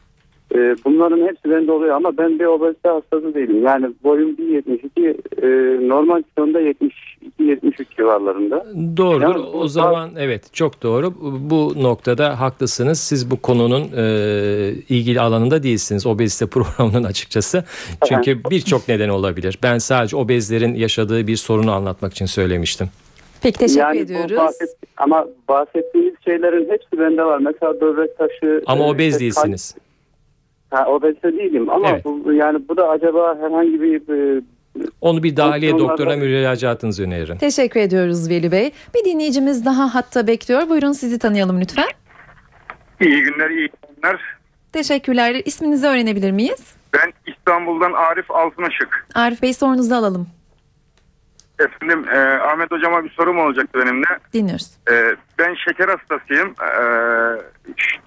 E, 0.54 0.58
bunların 0.84 1.26
hepsi 1.26 1.50
bende 1.50 1.72
oluyor 1.72 1.96
ama 1.96 2.18
ben 2.18 2.38
bir 2.38 2.44
obezite 2.44 2.88
hastası 2.88 3.34
değilim. 3.34 3.62
Yani 3.64 3.86
boyum 4.04 4.30
1.72, 4.30 5.08
e, 5.42 5.88
normal 5.88 6.22
kilomda 6.36 6.60
72-73 6.60 7.96
civarlarında. 7.96 8.66
Doğrudur. 8.96 9.22
Yani 9.22 9.38
o 9.38 9.60
bu- 9.62 9.68
zaman 9.68 10.10
evet 10.18 10.54
çok 10.54 10.82
doğru. 10.82 11.14
Bu 11.50 11.72
noktada 11.82 12.40
haklısınız. 12.40 12.98
Siz 13.00 13.30
bu 13.30 13.40
konunun 13.42 13.82
e, 13.96 14.02
ilgili 14.88 15.20
alanında 15.20 15.62
değilsiniz. 15.62 16.06
Obezite 16.06 16.46
programının 16.50 17.04
açıkçası. 17.04 17.64
Çünkü 18.08 18.40
birçok 18.50 18.88
neden 18.88 19.08
olabilir. 19.08 19.58
Ben 19.62 19.78
sadece 19.78 20.16
obezlerin 20.16 20.74
yaşadığı 20.74 21.26
bir 21.26 21.36
sorunu 21.36 21.72
anlatmak 21.72 22.12
için 22.12 22.26
söylemiştim. 22.26 22.88
Peki 23.42 23.58
teşekkür 23.58 23.80
yani 23.80 23.98
ediyoruz. 23.98 24.36
bahset- 24.36 24.76
ama 24.96 25.26
bahsettiğiniz 25.48 26.14
şeylerin 26.24 26.70
hepsi 26.70 26.98
bende 26.98 27.24
var. 27.24 27.38
Mesela 27.38 27.80
böbrek 27.80 28.18
taşı. 28.18 28.62
Ama 28.66 28.84
e, 28.84 28.88
obez 28.90 29.06
işte 29.14 29.20
değilsiniz. 29.20 29.74
kalp- 29.74 29.87
Ha, 30.70 30.86
obezite 30.86 31.32
değilim 31.32 31.70
ama 31.70 31.88
Evet. 31.90 32.04
bu, 32.04 32.32
yani 32.32 32.68
bu 32.68 32.76
da 32.76 32.88
acaba 32.88 33.36
herhangi 33.40 33.82
bir 33.82 34.08
e, 34.36 34.40
Onu 35.00 35.22
bir 35.22 35.36
dahiliye 35.36 35.78
doktoruna 35.78 36.16
müracaatınızı 36.16 37.02
öneririm. 37.04 37.38
Teşekkür 37.38 37.80
ediyoruz 37.80 38.30
Veli 38.30 38.52
Bey. 38.52 38.70
Bir 38.94 39.04
dinleyicimiz 39.04 39.64
daha 39.64 39.94
hatta 39.94 40.26
bekliyor. 40.26 40.68
Buyurun 40.68 40.92
sizi 40.92 41.18
tanıyalım 41.18 41.60
lütfen. 41.60 41.84
İyi 43.00 43.22
günler, 43.22 43.50
iyi 43.50 43.68
günler. 43.96 44.20
Teşekkürler. 44.72 45.42
İsminizi 45.44 45.86
öğrenebilir 45.86 46.30
miyiz? 46.30 46.74
Ben 46.94 47.12
İstanbul'dan 47.26 47.92
Arif 47.92 48.30
Altınışık. 48.30 49.06
Arif 49.14 49.42
Bey 49.42 49.54
sorunuzu 49.54 49.94
alalım. 49.94 50.28
Efendim 51.58 52.04
e, 52.14 52.18
Ahmet 52.18 52.70
Hocama 52.70 53.04
bir 53.04 53.10
sorum 53.10 53.38
olacaktı 53.38 53.78
benim 53.84 54.02
de. 54.02 54.06
Dinliyoruz. 54.34 54.70
E, 54.90 55.16
ben 55.38 55.54
şeker 55.54 55.88
hastasıyım. 55.88 56.48
E, 56.48 56.72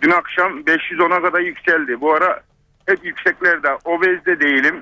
dün 0.02 0.12
akşam 0.12 0.60
510'a 0.62 1.22
kadar 1.22 1.40
yükseldi. 1.40 2.02
Bu 2.02 2.14
ara 2.14 2.40
hep 2.92 3.06
yükseklerde. 3.06 3.68
Obezde 3.86 4.40
değilim. 4.40 4.76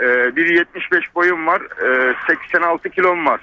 E, 0.00 0.04
1.75 0.04 1.14
boyum 1.14 1.46
var. 1.46 1.62
E, 2.10 2.14
86 2.26 2.90
kilom 2.90 3.26
var. 3.26 3.40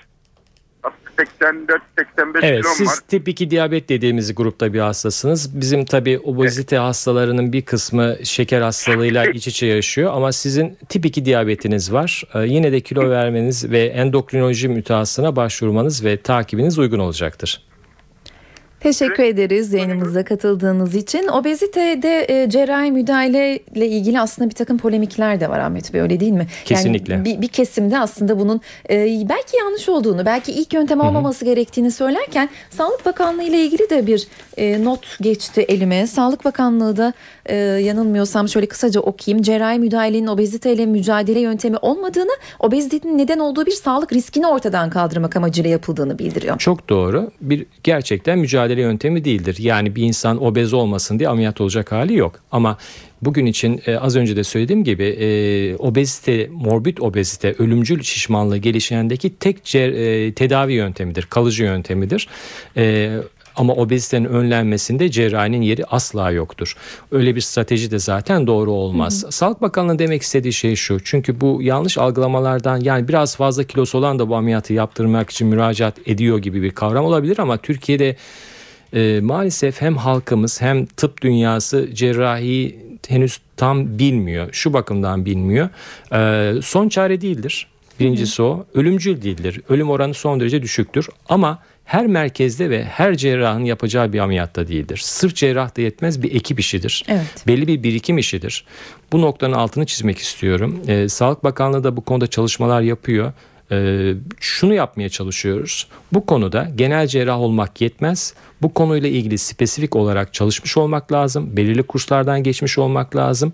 84-85 1.17 2.39
Evet 2.41 2.61
kilom 2.61 2.75
siz 2.75 2.87
var. 2.87 2.97
tip 3.07 3.27
2 3.27 3.49
diyabet 3.49 3.89
dediğimiz 3.89 4.35
grupta 4.35 4.73
bir 4.73 4.79
hastasınız. 4.79 5.61
Bizim 5.61 5.85
tabii 5.85 6.19
obezite 6.19 6.77
hastalarının 6.77 7.53
bir 7.53 7.61
kısmı 7.61 8.15
şeker 8.23 8.61
hastalığıyla 8.61 9.25
iç 9.25 9.47
içe 9.47 9.65
yaşıyor 9.65 10.11
ama 10.13 10.31
sizin 10.31 10.77
tip 10.89 11.05
2 11.05 11.25
diyabetiniz 11.25 11.93
var. 11.93 12.23
Ee, 12.35 12.39
yine 12.39 12.71
de 12.71 12.79
kilo 12.79 13.09
vermeniz 13.09 13.71
ve 13.71 13.85
endokrinoloji 13.85 14.69
mütehassısına 14.69 15.35
başvurmanız 15.35 16.05
ve 16.05 16.17
takibiniz 16.17 16.79
uygun 16.79 16.99
olacaktır. 16.99 17.61
Teşekkür 18.83 19.23
ederiz 19.23 19.73
yayınımıza 19.73 20.23
katıldığınız 20.23 20.95
için. 20.95 21.27
Obezitede 21.27 22.25
e, 22.29 22.49
cerrahi 22.49 22.91
müdahale 22.91 23.59
ile 23.75 23.87
ilgili 23.87 24.19
aslında 24.19 24.49
bir 24.49 24.55
takım 24.55 24.77
polemikler 24.77 25.39
de 25.39 25.49
var 25.49 25.59
Ahmet 25.59 25.93
Bey 25.93 26.01
öyle 26.01 26.19
değil 26.19 26.31
mi? 26.31 26.47
Kesinlikle. 26.65 27.13
Yani 27.13 27.25
bir, 27.25 27.41
bir 27.41 27.47
kesimde 27.47 27.99
aslında 27.99 28.39
bunun 28.39 28.61
e, 28.89 28.95
belki 29.29 29.57
yanlış 29.57 29.89
olduğunu, 29.89 30.25
belki 30.25 30.51
ilk 30.51 30.73
yöntem 30.73 30.99
olmaması 30.99 31.45
gerektiğini 31.45 31.91
söylerken 31.91 32.49
Sağlık 32.69 33.05
Bakanlığı 33.05 33.43
ile 33.43 33.65
ilgili 33.65 33.89
de 33.89 34.07
bir 34.07 34.27
e, 34.57 34.83
not 34.83 35.17
geçti 35.21 35.61
elime. 35.61 36.07
Sağlık 36.07 36.45
Bakanlığı 36.45 36.97
da 36.97 37.13
e, 37.45 37.55
yanılmıyorsam 37.55 38.49
şöyle 38.49 38.65
kısaca 38.65 39.01
okuyayım. 39.01 39.43
Cerrahi 39.43 39.79
müdahalenin 39.79 40.27
obeziteyle 40.27 40.85
mücadele 40.85 41.39
yöntemi 41.39 41.77
olmadığını, 41.77 42.31
obezitenin 42.59 43.17
neden 43.17 43.39
olduğu 43.39 43.65
bir 43.65 43.71
sağlık 43.71 44.13
riskini 44.13 44.47
ortadan 44.47 44.89
kaldırmak 44.89 45.35
amacıyla 45.35 45.69
yapıldığını 45.69 46.19
bildiriyor. 46.19 46.57
Çok 46.59 46.89
doğru. 46.89 47.31
Bir 47.41 47.65
gerçekten 47.83 48.39
mücadele 48.39 48.81
yöntemi 48.81 49.25
değildir. 49.25 49.57
Yani 49.59 49.95
bir 49.95 50.03
insan 50.03 50.43
obez 50.43 50.73
olmasın 50.73 51.19
diye 51.19 51.29
ameliyat 51.29 51.61
olacak 51.61 51.91
hali 51.91 52.17
yok. 52.17 52.39
Ama 52.51 52.77
bugün 53.21 53.45
için 53.45 53.81
e, 53.85 53.97
az 53.97 54.15
önce 54.15 54.35
de 54.35 54.43
söylediğim 54.43 54.83
gibi 54.83 55.03
e, 55.03 55.27
obezite, 55.75 56.49
morbid 56.51 56.97
obezite, 56.97 57.55
ölümcül 57.59 58.03
şişmanlığı 58.03 58.57
gelişendeki 58.57 59.35
tek 59.35 59.57
cer- 59.57 60.27
e, 60.27 60.33
tedavi 60.33 60.73
yöntemidir, 60.73 61.25
kalıcı 61.29 61.63
yöntemidir. 61.63 62.27
E, 62.77 63.11
ama 63.55 63.73
obezitenin 63.73 64.25
önlenmesinde 64.25 65.11
cerrahinin 65.11 65.61
yeri 65.61 65.85
asla 65.85 66.31
yoktur. 66.31 66.75
Öyle 67.11 67.35
bir 67.35 67.41
strateji 67.41 67.91
de 67.91 67.99
zaten 67.99 68.47
doğru 68.47 68.71
olmaz. 68.71 69.25
Sağlık 69.29 69.61
Bakanlığı 69.61 69.99
demek 69.99 70.21
istediği 70.21 70.53
şey 70.53 70.75
şu. 70.75 71.03
Çünkü 71.03 71.41
bu 71.41 71.59
yanlış 71.61 71.97
algılamalardan 71.97 72.79
yani 72.79 73.07
biraz 73.07 73.35
fazla 73.35 73.63
kilosu 73.63 73.97
olan 73.97 74.19
da 74.19 74.29
bu 74.29 74.35
ameliyatı 74.35 74.73
yaptırmak 74.73 75.29
için 75.29 75.47
müracaat 75.47 76.07
ediyor 76.07 76.37
gibi 76.37 76.61
bir 76.61 76.71
kavram 76.71 77.05
olabilir 77.05 77.39
ama 77.39 77.57
Türkiye'de 77.57 78.15
e, 78.93 79.19
maalesef 79.21 79.81
hem 79.81 79.97
halkımız 79.97 80.61
hem 80.61 80.85
tıp 80.85 81.21
dünyası 81.21 81.89
cerrahi 81.93 82.79
henüz 83.07 83.39
tam 83.57 83.99
bilmiyor. 83.99 84.49
Şu 84.51 84.73
bakımdan 84.73 85.25
bilmiyor. 85.25 85.69
E, 86.13 86.61
son 86.61 86.89
çare 86.89 87.21
değildir. 87.21 87.67
Birincisi 87.99 88.41
o. 88.41 88.65
Ölümcül 88.73 89.21
değildir. 89.21 89.61
Ölüm 89.69 89.89
oranı 89.89 90.13
son 90.13 90.39
derece 90.39 90.61
düşüktür. 90.61 91.09
Ama 91.29 91.59
her 91.85 92.07
merkezde 92.07 92.69
ve 92.69 92.83
her 92.83 93.15
cerrahın 93.15 93.63
yapacağı 93.65 94.13
bir 94.13 94.19
ameliyatta 94.19 94.67
değildir. 94.67 94.97
Sırf 95.03 95.35
cerrah 95.35 95.77
da 95.77 95.81
yetmez 95.81 96.23
bir 96.23 96.35
ekip 96.35 96.59
işidir. 96.59 97.03
Evet. 97.07 97.47
Belli 97.47 97.67
bir 97.67 97.83
birikim 97.83 98.17
işidir. 98.17 98.65
Bu 99.11 99.21
noktanın 99.21 99.53
altını 99.53 99.85
çizmek 99.85 100.17
istiyorum. 100.17 100.81
Ee, 100.87 101.09
Sağlık 101.09 101.43
Bakanlığı 101.43 101.83
da 101.83 101.97
bu 101.97 102.01
konuda 102.01 102.27
çalışmalar 102.27 102.81
yapıyor. 102.81 103.33
Ee, 103.71 104.13
şunu 104.39 104.73
yapmaya 104.73 105.09
çalışıyoruz. 105.09 105.87
Bu 106.13 106.25
konuda 106.25 106.67
genel 106.75 107.07
cerrah 107.07 107.39
olmak 107.39 107.81
yetmez. 107.81 108.33
Bu 108.61 108.73
konuyla 108.73 109.09
ilgili 109.09 109.37
spesifik 109.37 109.95
olarak 109.95 110.33
çalışmış 110.33 110.77
olmak 110.77 111.11
lazım. 111.11 111.57
Belirli 111.57 111.83
kurslardan 111.83 112.43
geçmiş 112.43 112.77
olmak 112.77 113.15
lazım. 113.15 113.53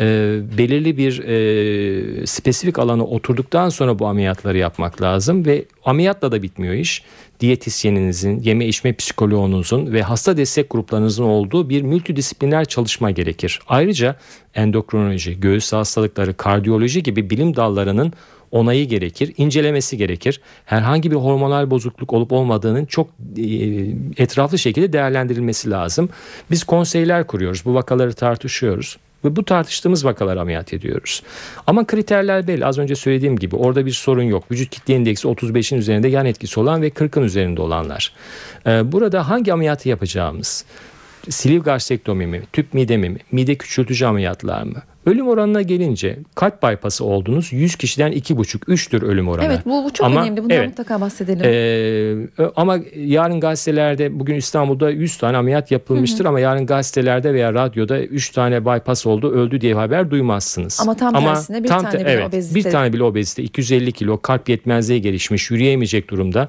Ee, 0.00 0.40
belirli 0.58 0.96
bir 0.96 1.18
e, 1.18 2.26
spesifik 2.26 2.78
alana 2.78 3.04
oturduktan 3.04 3.68
sonra 3.68 3.98
bu 3.98 4.06
ameliyatları 4.06 4.58
yapmak 4.58 5.02
lazım 5.02 5.46
ve 5.46 5.64
ameliyatla 5.84 6.32
da 6.32 6.42
bitmiyor 6.42 6.74
iş. 6.74 7.02
Diyetisyeninizin, 7.40 8.40
yeme 8.40 8.66
içme 8.66 8.92
psikoloğunuzun 8.92 9.92
ve 9.92 10.02
hasta 10.02 10.36
destek 10.36 10.70
gruplarınızın 10.70 11.24
olduğu 11.24 11.68
bir 11.68 11.82
multidisipliner 11.82 12.64
çalışma 12.64 13.10
gerekir. 13.10 13.60
Ayrıca 13.68 14.16
endokrinoloji, 14.54 15.40
göğüs 15.40 15.72
hastalıkları, 15.72 16.36
kardiyoloji 16.36 17.02
gibi 17.02 17.30
bilim 17.30 17.56
dallarının 17.56 18.12
onayı 18.50 18.88
gerekir, 18.88 19.34
incelemesi 19.36 19.96
gerekir. 19.96 20.40
Herhangi 20.64 21.10
bir 21.10 21.16
hormonal 21.16 21.70
bozukluk 21.70 22.12
olup 22.12 22.32
olmadığının 22.32 22.84
çok 22.84 23.10
e, 23.36 23.44
etraflı 24.16 24.58
şekilde 24.58 24.92
değerlendirilmesi 24.92 25.70
lazım. 25.70 26.08
Biz 26.50 26.64
konseyler 26.64 27.26
kuruyoruz, 27.26 27.64
bu 27.64 27.74
vakaları 27.74 28.12
tartışıyoruz 28.12 28.96
ve 29.24 29.36
bu 29.36 29.44
tartıştığımız 29.44 30.04
vakalar 30.04 30.36
ameliyat 30.36 30.72
ediyoruz. 30.72 31.22
Ama 31.66 31.86
kriterler 31.86 32.46
belli. 32.46 32.66
Az 32.66 32.78
önce 32.78 32.94
söylediğim 32.94 33.36
gibi 33.36 33.56
orada 33.56 33.86
bir 33.86 33.90
sorun 33.90 34.22
yok. 34.22 34.50
Vücut 34.50 34.70
kitle 34.70 34.94
indeksi 34.94 35.28
35'in 35.28 35.78
üzerinde 35.78 36.08
yan 36.08 36.26
etkisi 36.26 36.60
olan 36.60 36.82
ve 36.82 36.88
40'ın 36.88 37.22
üzerinde 37.22 37.62
olanlar. 37.62 38.12
Ee, 38.66 38.92
burada 38.92 39.28
hangi 39.28 39.52
ameliyatı 39.52 39.88
yapacağımız? 39.88 40.64
Siliv 41.28 41.62
gastrektomi 41.62 42.26
mi, 42.26 42.42
tüp 42.52 42.74
mide 42.74 42.96
mi, 42.96 43.16
mide 43.32 43.54
küçültücü 43.54 44.06
ameliyatlar 44.06 44.62
mı? 44.62 44.82
Ölüm 45.06 45.28
oranına 45.28 45.62
gelince 45.62 46.18
kalp 46.34 46.62
bypassı 46.62 47.04
oldunuz 47.04 47.52
100 47.52 47.76
kişiden 47.76 48.12
2,5-3'tür 48.12 49.02
ölüm 49.02 49.28
oranı. 49.28 49.44
Evet 49.46 49.60
bu, 49.64 49.84
bu 49.84 49.92
çok 49.92 50.06
Ama- 50.06 50.22
önemli. 50.22 50.44
Bundan 50.44 50.56
evet. 50.56 50.68
mutlaka 50.68 51.00
bahsedelim. 51.00 51.40
Ee, 51.44 52.48
ama 52.56 52.78
yarın 52.96 53.40
gazetelerde 53.40 54.20
bugün 54.20 54.34
İstanbul'da 54.34 54.90
100 54.90 55.16
tane 55.18 55.36
ameliyat 55.36 55.70
yapılmıştır 55.70 56.24
ama 56.24 56.40
yarın 56.40 56.66
gazetelerde 56.66 57.34
veya 57.34 57.54
radyoda 57.54 58.00
3 58.02 58.30
tane 58.30 58.64
bypass 58.64 59.06
oldu 59.06 59.32
öldü 59.32 59.60
diye 59.60 59.74
haber 59.74 60.10
duymazsınız. 60.10 60.78
Ama 60.82 60.96
tam 60.96 61.24
tersine 61.24 61.64
bir 61.64 61.68
tane 61.68 62.00
bile 62.00 62.10
evet, 62.10 62.34
obezite- 62.34 62.54
Bir 62.54 62.62
tane 62.62 62.92
bile 62.92 63.02
obezite 63.02 63.42
250 63.42 63.92
kilo 63.92 64.20
kalp 64.20 64.48
yetmezliği 64.48 65.02
gelişmiş 65.02 65.50
yürüyemeyecek 65.50 66.10
durumda 66.10 66.48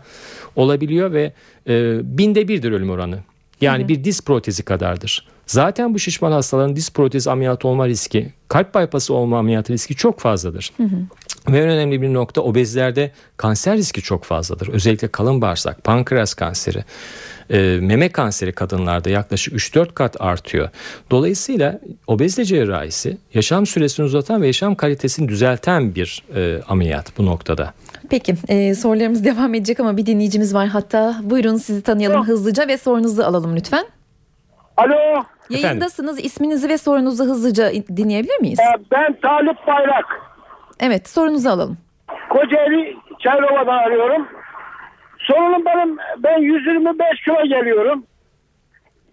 olabiliyor 0.56 1.12
ve 1.12 1.34
e, 1.70 2.00
binde 2.18 2.48
birdir 2.48 2.72
ölüm 2.72 2.90
oranı. 2.90 3.18
Yani 3.62 3.88
bir 3.88 4.04
diz 4.04 4.22
protezi 4.22 4.64
kadardır. 4.64 5.28
Zaten 5.48 5.94
bu 5.94 6.00
şişman 6.00 6.32
hastaların 6.32 6.76
diz 6.76 6.90
protezi 6.90 7.32
ameliyatı 7.32 7.68
olma 7.68 7.88
riski, 7.88 8.34
kalp 8.48 8.76
bypassı 8.76 9.14
olma 9.14 9.40
ameliyatı 9.40 9.74
riski 9.74 9.96
çok 9.96 10.20
fazladır. 10.20 10.74
Ve 11.48 11.60
en 11.60 11.70
önemli 11.70 12.02
bir 12.02 12.14
nokta 12.14 12.42
obezlerde 12.42 13.12
kanser 13.38 13.78
riski 13.78 14.02
çok 14.02 14.24
fazladır. 14.24 14.68
Özellikle 14.68 15.08
kalın 15.08 15.42
bağırsak, 15.42 15.84
pankreas 15.84 16.34
kanseri, 16.34 16.84
e, 17.50 17.80
meme 17.82 18.10
kanseri 18.10 18.54
kadınlarda 18.54 19.10
yaklaşık 19.10 19.54
3-4 19.54 19.94
kat 19.94 20.22
artıyor. 20.22 20.70
Dolayısıyla 21.12 21.82
obezite 22.08 22.46
cerrahisi 22.46 23.18
yaşam 23.34 23.66
süresini 23.66 24.06
uzatan 24.06 24.42
ve 24.42 24.48
yaşam 24.48 24.76
kalitesini 24.76 25.30
düzelten 25.30 25.96
bir 25.96 26.24
e, 26.36 26.62
ameliyat 26.68 27.18
bu 27.18 27.26
noktada. 27.26 27.74
Peki 28.10 28.34
e, 28.48 28.76
sorularımız 28.76 29.26
devam 29.26 29.54
edecek 29.54 29.80
ama 29.80 29.98
bir 29.98 30.06
dinleyicimiz 30.06 30.56
var 30.56 30.68
hatta. 30.68 31.16
Buyurun 31.24 31.56
sizi 31.56 31.84
tanıyalım 31.84 32.28
hızlıca 32.28 32.68
ve 32.68 32.78
sorunuzu 32.78 33.24
alalım 33.24 33.56
lütfen. 33.56 33.86
Alo, 34.78 35.24
Yayındasınız. 35.50 36.26
İsminizi 36.26 36.70
ve 36.70 36.78
sorunuzu 36.78 37.24
hızlıca 37.26 37.72
dinleyebilir 37.98 38.42
miyiz? 38.42 38.60
Ee, 38.60 38.82
Ben 38.92 39.14
Talip 39.22 39.68
Bayrak. 39.68 40.06
Evet 40.80 41.10
sorunuzu 41.10 41.50
alalım. 41.50 41.78
Kocaeli 42.30 42.96
Çayrova'dan 43.20 43.78
arıyorum. 43.78 44.28
Sorunum 45.20 45.66
benim 45.66 45.98
ben 46.18 46.38
125 46.42 47.22
kilo 47.26 47.44
geliyorum. 47.44 48.04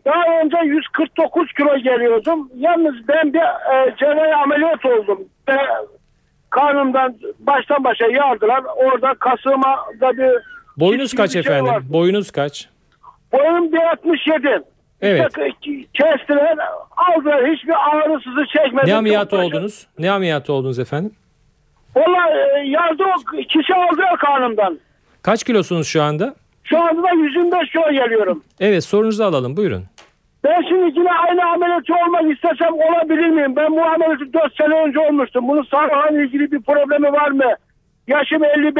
Daha 0.05 0.40
önce 0.44 0.57
149 0.64 1.52
kilo 1.52 1.76
geliyordum. 1.78 2.50
Yalnız 2.55 3.09
ben 3.09 3.33
bir 3.33 3.40
e, 3.40 3.96
cerrahi 3.96 4.35
ameliyat 4.35 4.85
oldum. 4.85 5.20
Ve 5.48 5.57
karnımdan 6.52 7.14
baştan 7.38 7.84
başa 7.84 8.06
yardılar. 8.06 8.62
Orada 8.76 9.14
kasığıma 9.14 9.76
da 10.00 10.16
bir 10.16 10.30
Boyunuz 10.76 11.14
kaç 11.14 11.32
şey 11.32 11.40
efendim? 11.40 11.66
vardı. 11.66 11.84
Boyunuz 11.88 12.30
kaç? 12.30 12.68
Boyum 13.32 13.72
1.67. 13.72 14.62
Evet. 15.00 15.26
İşte 15.26 15.50
Kestiler, 15.94 16.58
aldılar. 16.96 17.46
Hiçbir 17.46 17.74
ağrısızı 17.90 18.46
çekmedim. 18.46 18.88
Ne 18.88 18.94
ameliyatı 18.94 19.36
oldunuz? 19.38 19.86
Ne 19.98 20.10
ameliyatı 20.10 20.52
oldunuz 20.52 20.78
efendim? 20.78 21.12
Valla 21.96 22.30
e, 22.30 22.66
yardı 22.68 23.02
o 23.04 23.42
kişi 23.48 23.74
aldılar 23.74 24.16
karnımdan. 24.18 24.78
Kaç 25.22 25.44
kilosunuz 25.44 25.86
şu 25.86 26.02
anda? 26.02 26.34
Şu 26.64 26.78
anda 26.82 27.02
da 27.02 27.10
125 27.10 27.70
kilo 27.70 27.92
geliyorum. 27.92 28.42
Evet 28.60 28.84
sorunuzu 28.84 29.24
alalım 29.24 29.56
buyurun. 29.56 29.84
Ben 30.44 30.62
şimdi 30.68 30.98
yine 30.98 31.11
aynı 31.28 31.44
ameliyatçı 31.55 31.92
olmak 31.94 32.35
istesem 32.37 32.72
olabilir 32.74 33.28
miyim? 33.28 33.57
Ben 33.57 33.70
bu 33.76 33.83
ameliyatı 33.83 34.33
4 34.33 34.57
sene 34.57 34.74
önce 34.87 34.98
olmuştum. 35.00 35.48
Bunun 35.48 35.62
sağlıkla 35.62 36.22
ilgili 36.22 36.52
bir 36.52 36.62
problemi 36.62 37.12
var 37.12 37.31
mı? 37.31 37.44
Yaşım 38.09 38.44
55. 38.44 38.74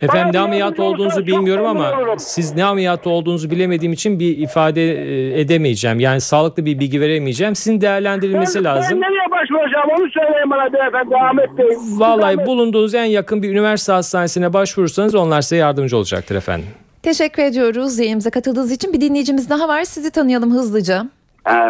Efendim 0.00 0.30
ne 0.34 0.38
ameliyat 0.38 0.80
olduğunuzu 0.80 1.26
bilmiyorum 1.26 1.66
ama 1.66 1.92
olurum. 1.98 2.18
siz 2.18 2.54
ne 2.56 2.64
ameliyat 2.64 3.06
olduğunuzu 3.06 3.50
bilemediğim 3.50 3.92
için 3.92 4.20
bir 4.20 4.38
ifade 4.38 4.82
e, 4.92 5.40
edemeyeceğim. 5.40 6.00
Yani 6.00 6.20
sağlıklı 6.20 6.64
bir 6.66 6.78
bilgi 6.78 7.00
veremeyeceğim. 7.00 7.54
Sizin 7.54 7.80
değerlendirilmesi 7.80 8.58
Ben, 8.58 8.64
lazım. 8.64 9.00
ben 9.02 9.10
nereye 9.10 9.30
başvuracağım 9.30 9.90
onu 9.98 10.10
söyleyin 10.10 10.50
bana 10.50 10.72
beyefendi 10.72 11.16
Ahmet 11.16 11.58
Bey. 11.58 11.66
Vallahi 11.98 12.46
bulunduğunuz 12.46 12.94
en 12.94 13.04
yakın 13.04 13.42
bir 13.42 13.50
üniversite 13.50 13.92
hastanesine 13.92 14.52
başvurursanız 14.52 15.14
onlar 15.14 15.40
size 15.42 15.56
yardımcı 15.56 15.96
olacaktır 15.96 16.34
efendim. 16.36 16.66
Teşekkür 17.06 17.42
ediyoruz 17.42 17.98
yayınımıza 17.98 18.30
katıldığınız 18.30 18.72
için. 18.72 18.92
Bir 18.92 19.00
dinleyicimiz 19.00 19.50
daha 19.50 19.68
var. 19.68 19.84
Sizi 19.84 20.10
tanıyalım 20.10 20.50
hızlıca. 20.50 21.06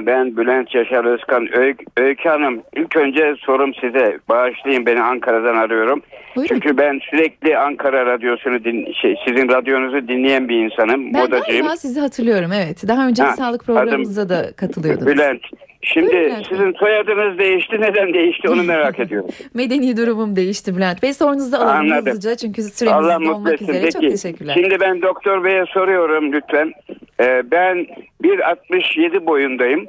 Ben 0.07 0.37
Bülent 0.37 0.75
Yaşar 0.75 1.05
Özkan. 1.05 1.59
Öykü, 1.59 1.85
Öykü 1.97 2.29
Hanım 2.29 2.63
ilk 2.77 2.97
önce 2.97 3.35
sorum 3.39 3.75
size. 3.75 4.19
Bağışlayın 4.29 4.87
beni 4.87 5.03
Ankara'dan 5.03 5.57
arıyorum. 5.57 6.03
Buyurun. 6.37 6.49
Çünkü 6.55 6.79
ben 6.79 7.01
sürekli 7.11 7.59
Ankara 7.59 8.07
radyosunu 8.07 8.65
din, 8.65 8.93
şey, 9.03 9.17
sizin 9.29 9.49
radyonuzu 9.49 10.09
dinleyen 10.09 10.49
bir 10.49 10.57
insanım. 10.65 11.15
Ben 11.15 11.21
Modacıyım. 11.21 11.61
galiba 11.63 11.77
sizi 11.77 12.01
hatırlıyorum. 12.01 12.51
Evet. 12.53 12.89
Daha 12.89 13.07
önce 13.07 13.23
Ha, 13.23 13.37
sağlık 13.37 13.65
programımıza 13.65 14.29
da 14.29 14.53
katılıyordunuz. 14.57 15.07
Bülent. 15.07 15.41
Şimdi 15.87 16.13
Buyurun 16.13 16.43
sizin 16.49 16.73
soyadınız 16.73 17.39
değişti. 17.39 17.81
Neden 17.81 18.15
değişti 18.15 18.49
onu 18.49 18.63
merak 18.63 19.01
ediyorum. 19.01 19.31
Medeni 19.55 19.97
durumum 19.97 20.37
değişti 20.37 20.77
Bülent 20.77 21.03
Bey. 21.03 21.15
Sorunuzu 21.15 21.57
alalım 21.57 21.77
Anladım. 21.77 22.07
hızlıca 22.13 22.37
çünkü 22.37 22.63
süremiz 22.63 23.07
Allah 23.09 23.53
etsin. 23.53 23.69
üzere. 23.69 23.91
Çok 23.91 24.03
Peki. 24.03 24.15
teşekkürler. 24.15 24.55
Şimdi 24.55 24.81
ben 24.81 25.03
doktor 25.03 25.45
beye 25.45 25.65
soruyorum 25.67 26.33
lütfen. 26.33 26.73
Ee, 27.21 27.43
ben 27.51 27.87
1.67 28.23 29.27
boyundayım. 29.27 29.87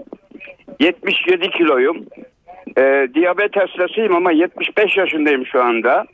77 0.79 1.49
kiloyum. 1.49 2.05
Ee, 2.77 3.07
diyabet 3.13 3.55
hastasıyım 3.55 4.15
ama 4.15 4.31
75 4.31 4.97
yaşındayım 4.97 5.45
şu 5.45 5.63
anda. 5.63 6.05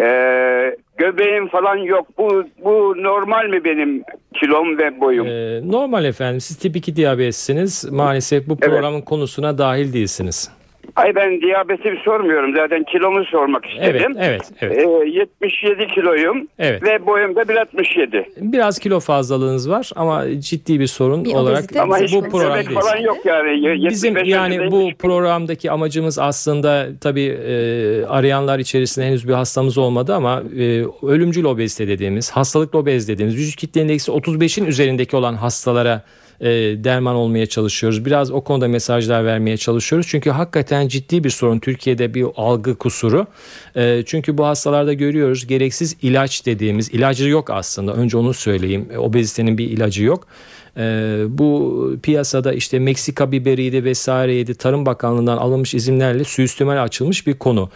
Ee, 0.00 0.76
göbeğim 0.96 1.48
falan 1.48 1.76
yok. 1.76 2.06
Bu 2.18 2.44
bu 2.64 2.94
normal 3.02 3.46
mi 3.48 3.64
benim 3.64 4.02
kilom 4.34 4.78
ve 4.78 5.00
boyum? 5.00 5.26
Ee, 5.26 5.60
normal 5.64 6.04
efendim 6.04 6.40
siz 6.40 6.56
tip 6.58 6.76
2 6.76 6.96
diyabetsiniz. 6.96 7.84
Maalesef 7.92 8.48
bu 8.48 8.56
programın 8.56 9.00
konusuna 9.00 9.58
dahil 9.58 9.92
değilsiniz. 9.92 10.50
Ay 10.96 11.14
ben 11.14 11.40
diyabeti 11.40 11.94
sormuyorum 12.04 12.56
zaten 12.56 12.84
kilomu 12.84 13.24
sormak 13.24 13.64
Evet, 13.80 13.94
istedim. 13.94 14.16
evet, 14.20 14.42
evet. 14.60 14.78
Ee, 14.78 15.08
77 15.08 15.86
kiloyum 15.86 16.48
Evet. 16.58 16.82
ve 16.82 17.06
boyum 17.06 17.36
da 17.36 17.42
1.67. 17.42 18.24
Biraz 18.36 18.78
kilo 18.78 19.00
fazlalığınız 19.00 19.70
var 19.70 19.90
ama 19.96 20.24
ciddi 20.40 20.80
bir 20.80 20.86
sorun 20.86 21.24
Bir 21.24 21.34
olarak 21.34 21.58
obezite 21.58 21.80
Ama 21.82 21.98
hiç 21.98 22.14
bu 22.14 22.28
program 22.28 22.54
değil. 22.54 22.70
falan 22.80 22.96
yok 22.96 23.16
yani. 23.24 23.50
Y- 23.50 23.70
75 23.70 23.90
Bizim 23.92 24.16
yani 24.24 24.58
bu 24.58 24.62
yaşındayım. 24.62 24.94
programdaki 24.96 25.70
amacımız 25.70 26.18
aslında 26.18 26.86
tabii 27.00 27.26
e, 27.46 27.52
arayanlar 28.06 28.58
içerisinde 28.58 29.06
henüz 29.06 29.28
bir 29.28 29.32
hastamız 29.32 29.78
olmadı 29.78 30.14
ama 30.14 30.42
e, 30.58 30.84
ölümcül 31.06 31.44
obezite 31.44 31.88
dediğimiz, 31.88 32.30
hastalıklı 32.30 32.78
obez 32.78 33.08
dediğimiz, 33.08 33.36
vücut 33.36 33.56
kitle 33.56 33.80
endeksi 33.80 34.12
35'in 34.12 34.66
üzerindeki 34.66 35.16
olan 35.16 35.34
hastalara 35.34 36.02
e, 36.42 36.48
derman 36.84 37.14
olmaya 37.14 37.46
çalışıyoruz. 37.46 38.04
Biraz 38.04 38.30
o 38.30 38.40
konuda 38.40 38.68
mesajlar 38.68 39.24
vermeye 39.24 39.56
çalışıyoruz. 39.56 40.06
Çünkü 40.10 40.30
hakikaten 40.30 40.88
ciddi 40.88 41.24
bir 41.24 41.30
sorun 41.30 41.58
Türkiye'de 41.58 42.14
bir 42.14 42.26
algı 42.36 42.74
kusuru. 42.74 43.26
E, 43.76 44.02
çünkü 44.06 44.38
bu 44.38 44.46
hastalarda 44.46 44.92
görüyoruz 44.92 45.46
gereksiz 45.46 45.96
ilaç 46.02 46.46
dediğimiz 46.46 46.88
ilacı 46.88 47.28
yok 47.28 47.50
aslında. 47.50 47.92
Önce 47.94 48.16
onu 48.16 48.34
söyleyeyim. 48.34 48.88
E, 48.92 48.98
Obezitenin 48.98 49.58
bir 49.58 49.70
ilacı 49.70 50.04
yok. 50.04 50.26
Bu 51.28 51.96
piyasada 52.02 52.52
işte 52.52 52.78
Meksika 52.78 53.32
biberiydi 53.32 53.84
vesaireydi 53.84 54.54
Tarım 54.54 54.86
Bakanlığı'ndan 54.86 55.36
alınmış 55.36 55.74
izinlerle 55.74 56.24
suistimal 56.24 56.82
açılmış 56.82 57.26
bir 57.26 57.34
konu. 57.34 57.70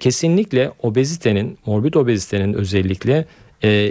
Kesinlikle 0.00 0.72
obezitenin, 0.82 1.58
morbid 1.66 1.94
obezitenin 1.94 2.54
özellikle 2.54 3.24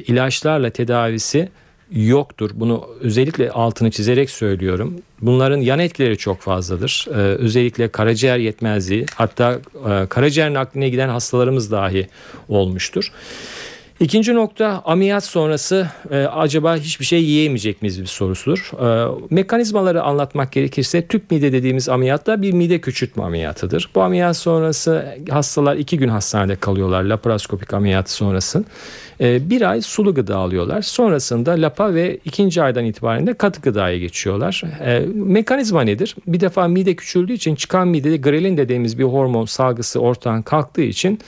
ilaçlarla 0.08 0.70
tedavisi 0.70 1.50
yoktur. 1.92 2.52
Bunu 2.54 2.90
özellikle 3.02 3.52
altını 3.52 3.92
çizerek 3.92 4.30
söylüyorum. 4.30 4.96
Bunların 5.22 5.58
yan 5.58 5.80
etkileri 5.80 6.18
çok 6.18 6.42
fazladır. 6.42 7.08
Ee, 7.10 7.14
özellikle 7.18 7.88
karaciğer 7.88 8.38
yetmezliği 8.38 9.06
hatta 9.16 9.60
e, 9.90 10.06
karaciğer 10.06 10.54
nakline 10.54 10.90
giden 10.90 11.10
hastalarımız 11.10 11.72
dahi 11.72 12.08
olmuştur. 12.50 13.12
İkinci 14.00 14.34
nokta 14.34 14.82
ameliyat 14.86 15.24
sonrası 15.24 15.90
e, 16.12 16.18
acaba 16.18 16.78
hiçbir 16.78 17.06
şey 17.06 17.24
yiyemeyecek 17.24 17.82
miyiz 17.82 18.02
bir 18.02 18.06
sorusudur. 18.06 18.72
E, 18.86 19.16
mekanizmaları 19.30 20.04
anlatmak 20.04 20.52
gerekirse 20.52 21.08
tüp 21.08 21.32
mide 21.32 21.52
dediğimiz 21.52 21.90
ameliyatta 21.90 22.42
bir 22.42 22.54
mide 22.54 22.82
küçültme 22.82 23.24
ameliyatıdır. 23.24 23.90
Bu 23.96 24.02
ameliyat 24.02 24.38
sonrası 24.38 25.18
hastalar 25.30 25.76
iki 25.76 25.98
gün 25.98 26.10
hastanede 26.10 26.56
kalıyorlar 26.56 27.04
laparoskopik 27.04 27.74
ameliyat 27.74 28.10
sonrası. 28.10 28.64
E, 29.22 29.50
bir 29.50 29.62
ay 29.62 29.82
sulu 29.82 30.14
gıda 30.14 30.38
alıyorlar. 30.38 30.82
Sonrasında 30.82 31.52
lapa 31.52 31.94
ve 31.94 32.20
ikinci 32.26 32.64
aydan 32.64 32.86
itibaren 32.86 33.28
de 33.28 33.34
katı 33.34 33.62
gıdaya 33.62 33.98
geçiyorlar. 33.98 34.64
E, 34.86 35.00
mekanizma 35.14 35.82
nedir? 35.82 36.16
Bir 36.28 36.40
defa 36.40 36.68
mide 36.68 36.96
küçüldüğü 36.96 37.34
için 37.34 37.56
çıkan 37.56 37.88
midede 37.88 38.18
grelin 38.18 38.58
dediğimiz 38.58 39.00
bir 39.00 39.04
hormon 39.04 39.46
salgısı 39.46 40.00
ortadan 40.00 40.42
kalktığı 40.42 40.82
için 40.82 41.20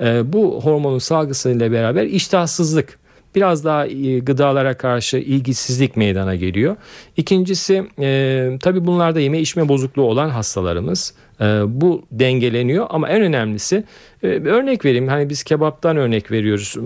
e, 0.00 0.32
bu 0.32 0.60
hormonun 0.64 0.98
salgısıyla 0.98 1.72
beraber 1.72 2.06
iştahsızlık 2.06 3.01
biraz 3.34 3.64
daha 3.64 3.86
e, 3.86 4.18
gıdalara 4.18 4.74
karşı 4.76 5.16
ilgisizlik 5.16 5.96
meydana 5.96 6.34
geliyor. 6.34 6.76
İkincisi 7.16 7.84
e, 7.98 8.58
tabii 8.62 8.86
bunlarda 8.86 9.20
yeme 9.20 9.40
içme 9.40 9.68
bozukluğu 9.68 10.02
olan 10.02 10.30
hastalarımız 10.30 11.14
e, 11.40 11.44
bu 11.66 12.02
dengeleniyor. 12.10 12.86
Ama 12.90 13.08
en 13.08 13.22
önemlisi 13.22 13.84
e, 14.24 14.44
bir 14.44 14.50
örnek 14.50 14.84
vereyim. 14.84 15.08
Hani 15.08 15.28
biz 15.28 15.42
kebaptan 15.42 15.96
örnek 15.96 16.30
veriyoruz 16.30 16.76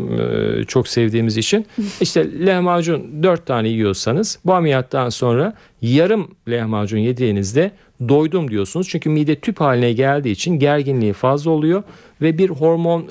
çok 0.68 0.88
sevdiğimiz 0.88 1.36
için. 1.36 1.66
İşte 2.00 2.46
lahmacun 2.46 3.22
4 3.22 3.46
tane 3.46 3.68
yiyorsanız 3.68 4.38
bu 4.44 4.54
ameliyattan 4.54 5.08
sonra 5.08 5.54
yarım 5.82 6.30
lahmacun 6.48 6.98
yediğinizde 6.98 7.70
doydum 8.08 8.50
diyorsunuz. 8.50 8.88
Çünkü 8.88 9.10
mide 9.10 9.36
tüp 9.36 9.60
haline 9.60 9.92
geldiği 9.92 10.30
için 10.30 10.58
gerginliği 10.58 11.12
fazla 11.12 11.50
oluyor. 11.50 11.82
Ve 12.22 12.38
bir 12.38 12.50
hormon 12.50 13.08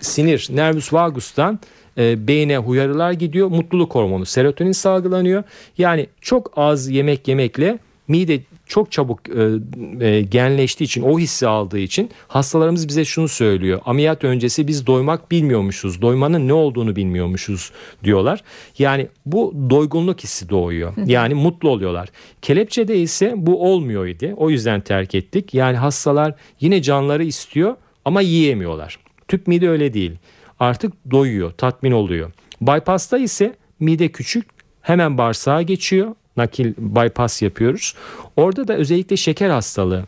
sinir 0.00 0.48
nervus 0.50 0.92
vagus'tan 0.92 1.60
e, 1.98 2.28
beyne 2.28 2.58
uyarılar 2.58 3.12
gidiyor. 3.12 3.48
Mutluluk 3.48 3.94
hormonu 3.94 4.26
serotonin 4.26 4.72
salgılanıyor. 4.72 5.42
Yani 5.78 6.06
çok 6.20 6.52
az 6.56 6.88
yemek 6.88 7.28
yemekle 7.28 7.78
mide 8.08 8.40
çok 8.66 8.92
çabuk 8.92 9.20
e, 9.28 10.06
e, 10.06 10.22
genleştiği 10.22 10.86
için 10.86 11.02
o 11.02 11.18
hissi 11.18 11.46
aldığı 11.46 11.78
için 11.78 12.10
hastalarımız 12.28 12.88
bize 12.88 13.04
şunu 13.04 13.28
söylüyor. 13.28 13.80
Ameliyat 13.84 14.24
öncesi 14.24 14.68
biz 14.68 14.86
doymak 14.86 15.30
bilmiyormuşuz. 15.30 16.02
Doymanın 16.02 16.48
ne 16.48 16.52
olduğunu 16.52 16.96
bilmiyormuşuz 16.96 17.72
diyorlar. 18.04 18.42
Yani 18.78 19.08
bu 19.26 19.54
doygunluk 19.70 20.20
hissi 20.20 20.48
doğuyor. 20.48 20.92
Yani 21.06 21.34
mutlu 21.34 21.68
oluyorlar. 21.68 22.08
Kelepçede 22.42 22.96
ise 22.96 23.34
bu 23.36 23.72
olmuyor 23.72 24.06
idi. 24.06 24.34
O 24.36 24.50
yüzden 24.50 24.80
terk 24.80 25.14
ettik. 25.14 25.54
Yani 25.54 25.76
hastalar 25.76 26.34
yine 26.60 26.82
canları 26.82 27.24
istiyor 27.24 27.76
ama 28.04 28.20
yiyemiyorlar. 28.20 28.98
Tüp 29.28 29.46
mide 29.46 29.68
öyle 29.68 29.94
değil. 29.94 30.12
Artık 30.62 30.92
doyuyor, 31.10 31.50
tatmin 31.50 31.92
oluyor. 31.92 32.32
Bypass'ta 32.60 33.18
ise 33.18 33.56
mide 33.80 34.08
küçük, 34.08 34.46
hemen 34.82 35.18
bağırsağa 35.18 35.62
geçiyor. 35.62 36.14
Nakil 36.36 36.74
bypass 36.78 37.42
yapıyoruz. 37.42 37.94
Orada 38.36 38.68
da 38.68 38.74
özellikle 38.74 39.16
şeker 39.16 39.50
hastalığı. 39.50 40.04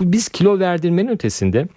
Biz 0.00 0.28
kilo 0.28 0.58
verdirmenin 0.58 1.08
ötesinde 1.08 1.68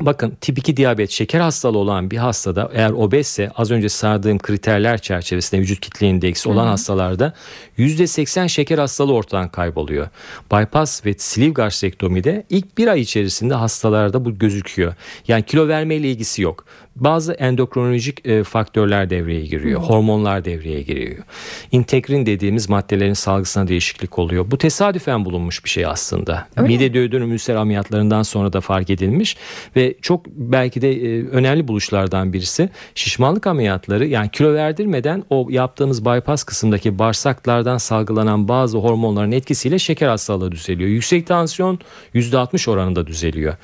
Bakın 0.00 0.36
tip 0.40 0.58
2 0.58 0.76
diyabet 0.76 1.10
şeker 1.10 1.40
hastalığı 1.40 1.78
olan 1.78 2.10
bir 2.10 2.16
hastada 2.16 2.70
eğer 2.74 2.90
obezse 2.90 3.50
az 3.56 3.70
önce 3.70 3.88
sardığım 3.88 4.38
kriterler 4.38 4.98
çerçevesinde 4.98 5.60
vücut 5.60 5.80
kitle 5.80 6.08
indeksi 6.08 6.48
olan 6.48 6.66
hastalarda 6.66 7.34
%80 7.78 8.48
şeker 8.48 8.78
hastalığı 8.78 9.12
ortadan 9.12 9.48
kayboluyor. 9.48 10.08
Bypass 10.52 11.06
ve 11.06 11.14
sleeve 11.18 11.50
gastrektomide 11.50 12.44
ilk 12.50 12.78
bir 12.78 12.88
ay 12.88 13.00
içerisinde 13.00 13.54
hastalarda 13.54 14.24
bu 14.24 14.38
gözüküyor. 14.38 14.94
Yani 15.28 15.42
kilo 15.42 15.68
vermeyle 15.68 16.10
ilgisi 16.10 16.42
yok. 16.42 16.64
Bazı 16.96 17.32
endokrinolojik 17.32 18.26
e, 18.26 18.44
faktörler 18.44 19.10
devreye 19.10 19.40
giriyor. 19.40 19.80
Hormonlar 19.80 20.44
devreye 20.44 20.82
giriyor. 20.82 21.24
İntegrin 21.72 22.26
dediğimiz 22.26 22.68
maddelerin 22.68 23.12
salgısına 23.12 23.68
değişiklik 23.68 24.18
oluyor. 24.18 24.50
Bu 24.50 24.58
tesadüfen 24.58 25.24
bulunmuş 25.24 25.64
bir 25.64 25.70
şey 25.70 25.86
aslında. 25.86 26.48
Mide 26.60 26.94
duodenum 26.94 27.32
ülser 27.32 27.54
ameliyatlarından 27.54 28.22
sonra 28.22 28.52
da 28.52 28.60
fark 28.60 28.90
edilmiş 28.90 29.36
ve 29.76 29.94
çok 30.02 30.26
belki 30.26 30.82
de 30.82 30.92
e, 30.92 31.26
önemli 31.26 31.68
buluşlardan 31.68 32.32
birisi 32.32 32.68
şişmanlık 32.94 33.46
ameliyatları 33.46 34.06
yani 34.06 34.28
kilo 34.28 34.54
verdirmeden 34.54 35.24
o 35.30 35.46
yaptığımız 35.50 36.04
bypass 36.04 36.44
kısımdaki 36.44 36.98
bağırsaklardan 36.98 37.78
salgılanan 37.78 38.48
bazı 38.48 38.78
hormonların 38.78 39.32
etkisiyle 39.32 39.78
şeker 39.78 40.08
hastalığı 40.08 40.52
düzeliyor. 40.52 40.90
Yüksek 40.90 41.26
tansiyon 41.26 41.78
%60 42.14 42.70
oranında 42.70 43.06
düzeliyor. 43.06 43.54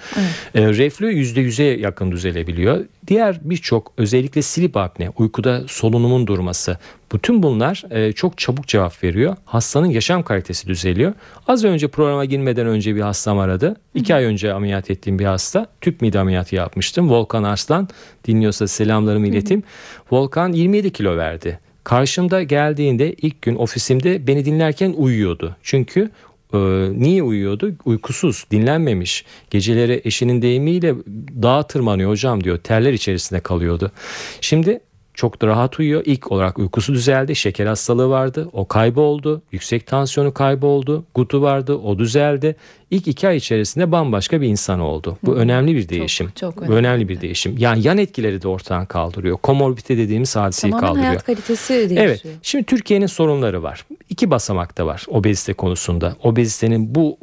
E, 0.55 0.69
reflü 0.69 1.13
%100'e 1.13 1.81
yakın 1.81 2.13
düzelebiliyor. 2.13 2.85
Diğer 3.07 3.20
birçok 3.43 3.93
özellikle 3.97 4.43
sleep 4.43 4.77
apne, 4.77 5.11
uykuda 5.19 5.63
solunumun 5.69 6.27
durması 6.27 6.79
bütün 7.13 7.43
bunlar 7.43 7.85
e, 7.91 8.13
çok 8.13 8.39
çabuk 8.39 8.67
cevap 8.67 9.05
veriyor. 9.05 9.37
Hastanın 9.45 9.87
yaşam 9.87 10.23
kalitesi 10.23 10.67
düzeliyor. 10.67 11.13
Az 11.47 11.65
önce 11.65 11.89
programa 11.89 12.25
girmeden 12.25 12.67
önce 12.67 12.95
bir 12.95 13.01
hastam 13.01 13.39
aradı. 13.39 13.77
İki 13.95 14.15
ay 14.15 14.25
önce 14.25 14.53
ameliyat 14.53 14.91
ettiğim 14.91 15.19
bir 15.19 15.25
hasta. 15.25 15.67
Tüp 15.81 16.01
mide 16.01 16.19
ameliyatı 16.19 16.57
yapmıştım. 16.57 17.11
Volkan 17.11 17.43
Arslan 17.43 17.89
dinliyorsa 18.27 18.69
selamlarımı 18.69 19.29
ileteyim. 19.29 19.63
Volkan 20.11 20.53
27 20.53 20.93
kilo 20.93 21.17
verdi. 21.17 21.59
Karşımda 21.85 22.43
geldiğinde 22.43 23.13
ilk 23.13 23.43
gün 23.43 23.57
ofisimde 23.57 24.27
beni 24.27 24.45
dinlerken 24.45 24.95
uyuyordu. 24.97 25.57
Çünkü 25.63 26.11
e, 26.55 26.59
niye 27.03 27.23
uyuyordu? 27.23 27.75
Uykusuz, 27.85 28.45
dinlenmemiş. 28.51 29.25
Geceleri 29.51 30.01
eşinin 30.05 30.43
deyimiyle 30.43 30.95
dağa 31.43 31.63
tırmanıyor 31.63 32.11
hocam 32.11 32.45
diyor. 32.45 32.59
Terler 32.59 32.93
içerisinde 32.93 33.41
kalıyordu. 33.41 33.93
Şimdi 34.41 34.81
çok 35.21 35.43
da 35.43 35.47
rahat 35.47 35.79
uyuyor. 35.79 36.03
İlk 36.05 36.33
olarak 36.33 36.59
uykusu 36.59 36.95
düzeldi. 36.95 37.37
Şeker 37.37 37.67
hastalığı 37.67 38.09
vardı. 38.09 38.49
O 38.53 38.69
kayboldu. 38.69 39.43
Yüksek 39.53 39.87
tansiyonu 39.87 40.35
kayboldu. 40.35 41.05
Gutu 41.15 41.43
vardı. 41.43 41.75
O 41.75 41.99
düzeldi. 41.99 42.57
İlk 42.91 43.09
iki 43.09 43.29
ay 43.29 43.37
içerisinde 43.37 43.93
bambaşka 43.93 44.41
bir 44.41 44.49
insan 44.49 44.81
oldu. 44.81 45.19
Bu 45.23 45.35
önemli 45.35 45.77
bir 45.77 45.89
değişim. 45.89 46.33
çok 46.41 46.57
Bu 46.57 46.61
önemli. 46.61 46.77
önemli 46.77 47.09
bir 47.09 47.21
değişim. 47.21 47.55
Yani 47.59 47.87
yan 47.87 47.99
etkileri 47.99 48.43
de 48.43 48.49
ortadan 48.49 48.87
kaldırıyor. 48.87 49.37
Komorbite 49.37 49.97
dediğimiz 49.99 50.37
hadiseyi 50.37 50.71
Tamamen 50.71 50.87
kaldırıyor. 50.89 51.09
hayat 51.09 51.25
kalitesi 51.25 51.75
değişiyor. 51.75 52.03
Evet. 52.05 52.23
Şimdi 52.43 52.65
Türkiye'nin 52.65 53.07
sorunları 53.07 53.63
var. 53.63 53.87
İki 54.11 54.31
basamakta 54.31 54.87
var 54.87 55.05
obezite 55.09 55.53
konusunda. 55.53 56.17
Obezitenin 56.23 56.95
bu 56.95 57.19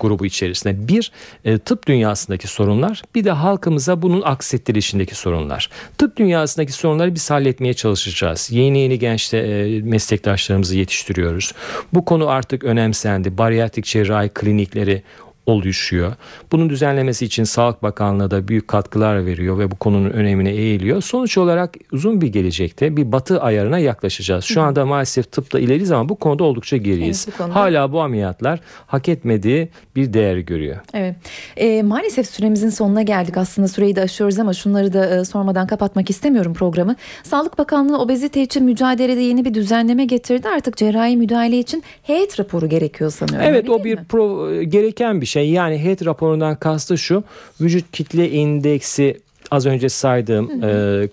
grubu 0.00 0.26
içerisinde 0.26 0.88
bir 0.88 1.12
e, 1.44 1.58
tıp 1.58 1.86
dünyasındaki 1.86 2.46
sorunlar 2.46 3.02
bir 3.14 3.24
de 3.24 3.30
halkımıza 3.30 4.02
bunun 4.02 4.22
aksettirişindeki 4.22 5.14
sorunlar. 5.14 5.70
Tıp 5.98 6.16
dünyasındaki 6.16 6.72
sorunları 6.72 7.14
biz 7.14 7.30
halletmeye 7.30 7.74
çalışacağız. 7.74 8.48
Yeni 8.50 8.78
yeni 8.78 8.98
genç 8.98 9.34
e, 9.34 9.80
meslektaşlarımızı 9.84 10.76
yetiştiriyoruz. 10.76 11.52
Bu 11.92 12.04
konu 12.04 12.28
artık 12.28 12.64
önemsendi. 12.64 13.38
Bariyatrik 13.38 13.84
cerrahi 13.84 14.28
klinikleri 14.28 15.02
oluşuyor. 15.46 16.12
Bunun 16.52 16.70
düzenlemesi 16.70 17.24
için 17.24 17.44
Sağlık 17.44 17.82
Bakanlığı 17.82 18.30
da 18.30 18.48
büyük 18.48 18.68
katkılar 18.68 19.26
veriyor 19.26 19.58
ve 19.58 19.70
bu 19.70 19.76
konunun 19.76 20.10
önemine 20.10 20.50
eğiliyor. 20.50 21.00
Sonuç 21.02 21.38
olarak 21.38 21.74
uzun 21.92 22.20
bir 22.20 22.26
gelecekte 22.28 22.96
bir 22.96 23.12
batı 23.12 23.40
ayarına 23.40 23.78
yaklaşacağız. 23.78 24.44
Şu 24.44 24.60
anda 24.62 24.86
maalesef 24.86 25.32
tıpta 25.32 25.58
ileriyiz 25.60 25.92
ama 25.92 26.08
bu 26.08 26.14
konuda 26.16 26.44
oldukça 26.44 26.76
geriyiz. 26.76 27.24
Evet, 27.28 27.34
bu 27.38 27.42
konuda- 27.42 27.54
Hala 27.56 27.92
bu 27.92 28.00
ameliyatlar 28.00 28.60
hak 28.86 29.08
etmediği 29.08 29.68
bir 29.96 30.12
değer 30.12 30.36
görüyor. 30.36 30.76
Evet. 30.94 31.16
Ee, 31.56 31.82
maalesef 31.82 32.26
süremizin 32.30 32.70
sonuna 32.70 33.02
geldik. 33.02 33.36
Aslında 33.36 33.68
süreyi 33.68 33.96
de 33.96 34.00
aşıyoruz 34.00 34.38
ama 34.38 34.52
şunları 34.52 34.92
da 34.92 35.06
e, 35.20 35.24
sormadan 35.24 35.66
kapatmak 35.66 36.10
istemiyorum 36.10 36.54
programı. 36.54 36.96
Sağlık 37.22 37.58
Bakanlığı 37.58 37.98
obezite 37.98 38.42
için 38.42 38.64
mücadelede 38.64 39.20
yeni 39.20 39.44
bir 39.44 39.54
düzenleme 39.54 40.04
getirdi. 40.04 40.48
Artık 40.48 40.76
cerrahi 40.76 41.16
müdahale 41.16 41.58
için 41.58 41.82
heyet 42.02 42.40
raporu 42.40 42.68
gerekiyor 42.68 43.10
sanıyorum. 43.10 43.46
Evet 43.48 43.70
o 43.70 43.84
bir 43.84 43.98
mi? 43.98 44.04
pro, 44.08 44.52
gereken 44.62 45.20
bir 45.20 45.26
şey. 45.26 45.39
Yani 45.46 45.78
HED 45.78 46.06
raporundan 46.06 46.56
kastı 46.56 46.98
şu. 46.98 47.24
Vücut 47.60 47.92
kitle 47.92 48.30
indeksi 48.30 49.20
az 49.50 49.66
önce 49.66 49.88
saydığım 49.88 50.50
e, 50.50 50.66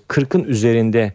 40'ın 0.07 0.43
üzerinde 0.43 1.13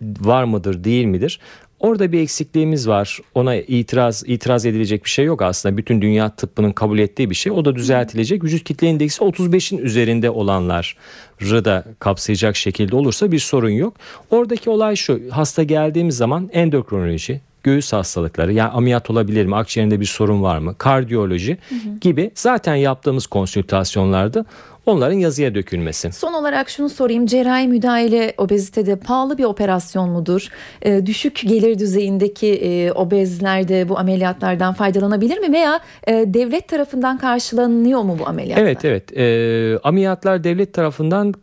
var 0.00 0.44
mıdır 0.44 0.84
değil 0.84 1.04
midir? 1.04 1.40
Orada 1.80 2.12
bir 2.12 2.20
eksikliğimiz 2.20 2.88
var. 2.88 3.20
Ona 3.34 3.54
itiraz 3.54 4.22
itiraz 4.26 4.66
edilecek 4.66 5.04
bir 5.04 5.10
şey 5.10 5.24
yok 5.24 5.42
aslında. 5.42 5.76
Bütün 5.76 6.02
dünya 6.02 6.30
tıbbının 6.30 6.72
kabul 6.72 6.98
ettiği 6.98 7.30
bir 7.30 7.34
şey. 7.34 7.52
O 7.52 7.64
da 7.64 7.74
düzeltilecek. 7.74 8.44
Vücut 8.44 8.64
kitle 8.64 8.86
indeksi 8.86 9.24
35'in 9.24 9.78
üzerinde 9.78 10.30
olanları 10.30 11.64
da 11.64 11.84
kapsayacak 11.98 12.56
şekilde 12.56 12.96
olursa 12.96 13.32
bir 13.32 13.38
sorun 13.38 13.70
yok. 13.70 13.94
Oradaki 14.30 14.70
olay 14.70 14.96
şu. 14.96 15.20
Hasta 15.30 15.62
geldiğimiz 15.62 16.16
zaman 16.16 16.50
endokrinoloji, 16.52 17.40
göğüs 17.64 17.92
hastalıkları 17.92 18.52
yani 18.52 18.70
ameliyat 18.70 19.10
olabilir 19.10 19.46
mi, 19.46 19.56
akciğerinde 19.56 20.00
bir 20.00 20.04
sorun 20.04 20.42
var 20.42 20.58
mı, 20.58 20.74
kardiyoloji 20.78 21.58
gibi 22.00 22.30
zaten 22.34 22.74
yaptığımız 22.74 23.26
konsültasyonlarda 23.26 24.44
onların 24.86 25.16
yazıya 25.18 25.54
dökülmesi. 25.54 26.12
Son 26.12 26.32
olarak 26.32 26.70
şunu 26.70 26.88
sorayım. 26.88 27.26
Cerrahi 27.26 27.68
müdahale 27.68 28.34
obezitede 28.38 28.96
pahalı 28.96 29.38
bir 29.38 29.44
operasyon 29.44 30.10
mudur? 30.10 30.48
Ee, 30.82 31.06
düşük 31.06 31.40
gelir 31.46 31.78
düzeyindeki 31.78 32.54
e, 32.54 32.92
obezler 32.92 33.68
de 33.68 33.88
bu 33.88 33.98
ameliyatlardan 33.98 34.74
faydalanabilir 34.74 35.38
mi? 35.38 35.52
Veya 35.52 35.80
e, 36.06 36.12
devlet 36.12 36.68
tarafından 36.68 37.18
karşılanıyor 37.18 38.02
mu 38.02 38.16
bu 38.18 38.28
ameliyatlar? 38.28 38.62
Evet 38.64 38.84
evet 38.84 39.16
Ee, 39.16 39.78
ameliyatlar 39.84 40.44
devlet 40.44 40.72
tarafından 40.74 41.34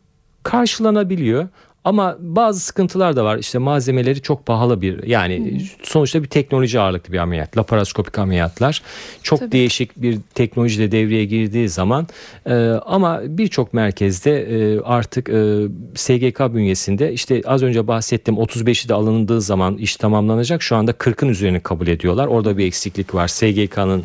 karşılanabiliyor. 0.43 1.47
Ama 1.83 2.17
bazı 2.19 2.59
sıkıntılar 2.59 3.15
da 3.15 3.25
var. 3.25 3.37
İşte 3.37 3.57
malzemeleri 3.57 4.21
çok 4.21 4.45
pahalı 4.45 4.81
bir 4.81 5.03
yani 5.03 5.61
sonuçta 5.83 6.23
bir 6.23 6.27
teknoloji 6.27 6.79
ağırlıklı 6.79 7.13
bir 7.13 7.17
ameliyat. 7.17 7.57
Laparoskopik 7.57 8.19
ameliyatlar. 8.19 8.81
Çok 9.23 9.39
Tabii. 9.39 9.51
değişik 9.51 10.01
bir 10.01 10.17
teknoloji 10.33 10.79
de 10.79 10.91
devreye 10.91 11.25
girdiği 11.25 11.69
zaman 11.69 12.07
e, 12.45 12.55
ama 12.85 13.21
birçok 13.25 13.73
merkezde 13.73 14.41
e, 14.41 14.79
artık 14.79 15.29
e, 15.29 15.67
SGK 15.95 16.39
bünyesinde 16.39 17.13
işte 17.13 17.41
az 17.45 17.63
önce 17.63 17.87
bahsettiğim 17.87 18.41
35'i 18.41 18.89
de 18.89 18.93
alındığı 18.93 19.41
zaman 19.41 19.77
iş 19.77 19.95
tamamlanacak. 19.95 20.61
Şu 20.61 20.75
anda 20.75 20.91
40'ın 20.91 21.29
üzerini 21.29 21.59
kabul 21.59 21.87
ediyorlar. 21.87 22.27
Orada 22.27 22.57
bir 22.57 22.65
eksiklik 22.65 23.15
var. 23.15 23.27
SGK'nın 23.27 24.03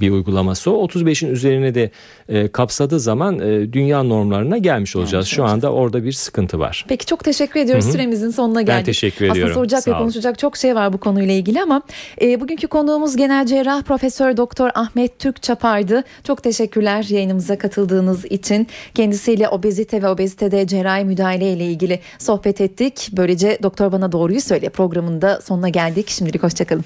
bir 0.00 0.10
uygulaması 0.10 0.70
o. 0.70 0.86
35'in 0.86 1.30
üzerine 1.30 1.74
de 1.74 1.90
e, 2.28 2.48
kapsadığı 2.48 3.00
zaman 3.00 3.38
e, 3.38 3.72
dünya 3.72 4.02
normlarına 4.02 4.58
gelmiş 4.58 4.96
olacağız. 4.96 5.26
Şu 5.26 5.44
anda 5.44 5.72
orada 5.72 6.04
bir 6.04 6.12
sıkıntı 6.12 6.58
var. 6.58 6.84
Peki 6.88 7.06
çok 7.06 7.15
teşekkür 7.24 7.60
ediyoruz. 7.60 7.84
Hı 7.84 7.88
hı. 7.88 7.92
Süremizin 7.92 8.30
sonuna 8.30 8.62
geldik. 8.62 8.86
teşekkür 8.86 9.24
Aslında 9.24 9.32
ediyorum. 9.32 9.54
soracak 9.54 9.82
Sağ 9.82 9.90
ve 9.90 9.94
olun. 9.94 10.02
konuşacak 10.02 10.38
çok 10.38 10.56
şey 10.56 10.74
var 10.74 10.92
bu 10.92 10.98
konuyla 10.98 11.34
ilgili 11.34 11.62
ama 11.62 11.82
e, 12.22 12.40
bugünkü 12.40 12.66
konuğumuz 12.66 13.16
genel 13.16 13.46
cerrah 13.46 13.82
Profesör 13.82 14.36
Doktor 14.36 14.70
Ahmet 14.74 15.18
Türk 15.18 15.42
Çapar'dı. 15.42 16.04
Çok 16.24 16.42
teşekkürler 16.42 17.06
yayınımıza 17.08 17.58
katıldığınız 17.58 18.24
için. 18.24 18.66
Kendisiyle 18.94 19.48
obezite 19.48 20.02
ve 20.02 20.08
obezitede 20.08 20.66
cerrahi 20.66 21.04
müdahale 21.04 21.52
ile 21.52 21.66
ilgili 21.66 22.00
sohbet 22.18 22.60
ettik. 22.60 23.08
Böylece 23.12 23.58
Doktor 23.62 23.92
Bana 23.92 24.12
Doğruyu 24.12 24.40
Söyle 24.40 24.68
programında 24.68 25.40
sonuna 25.40 25.68
geldik. 25.68 26.08
Şimdilik 26.08 26.42
hoşçakalın. 26.42 26.84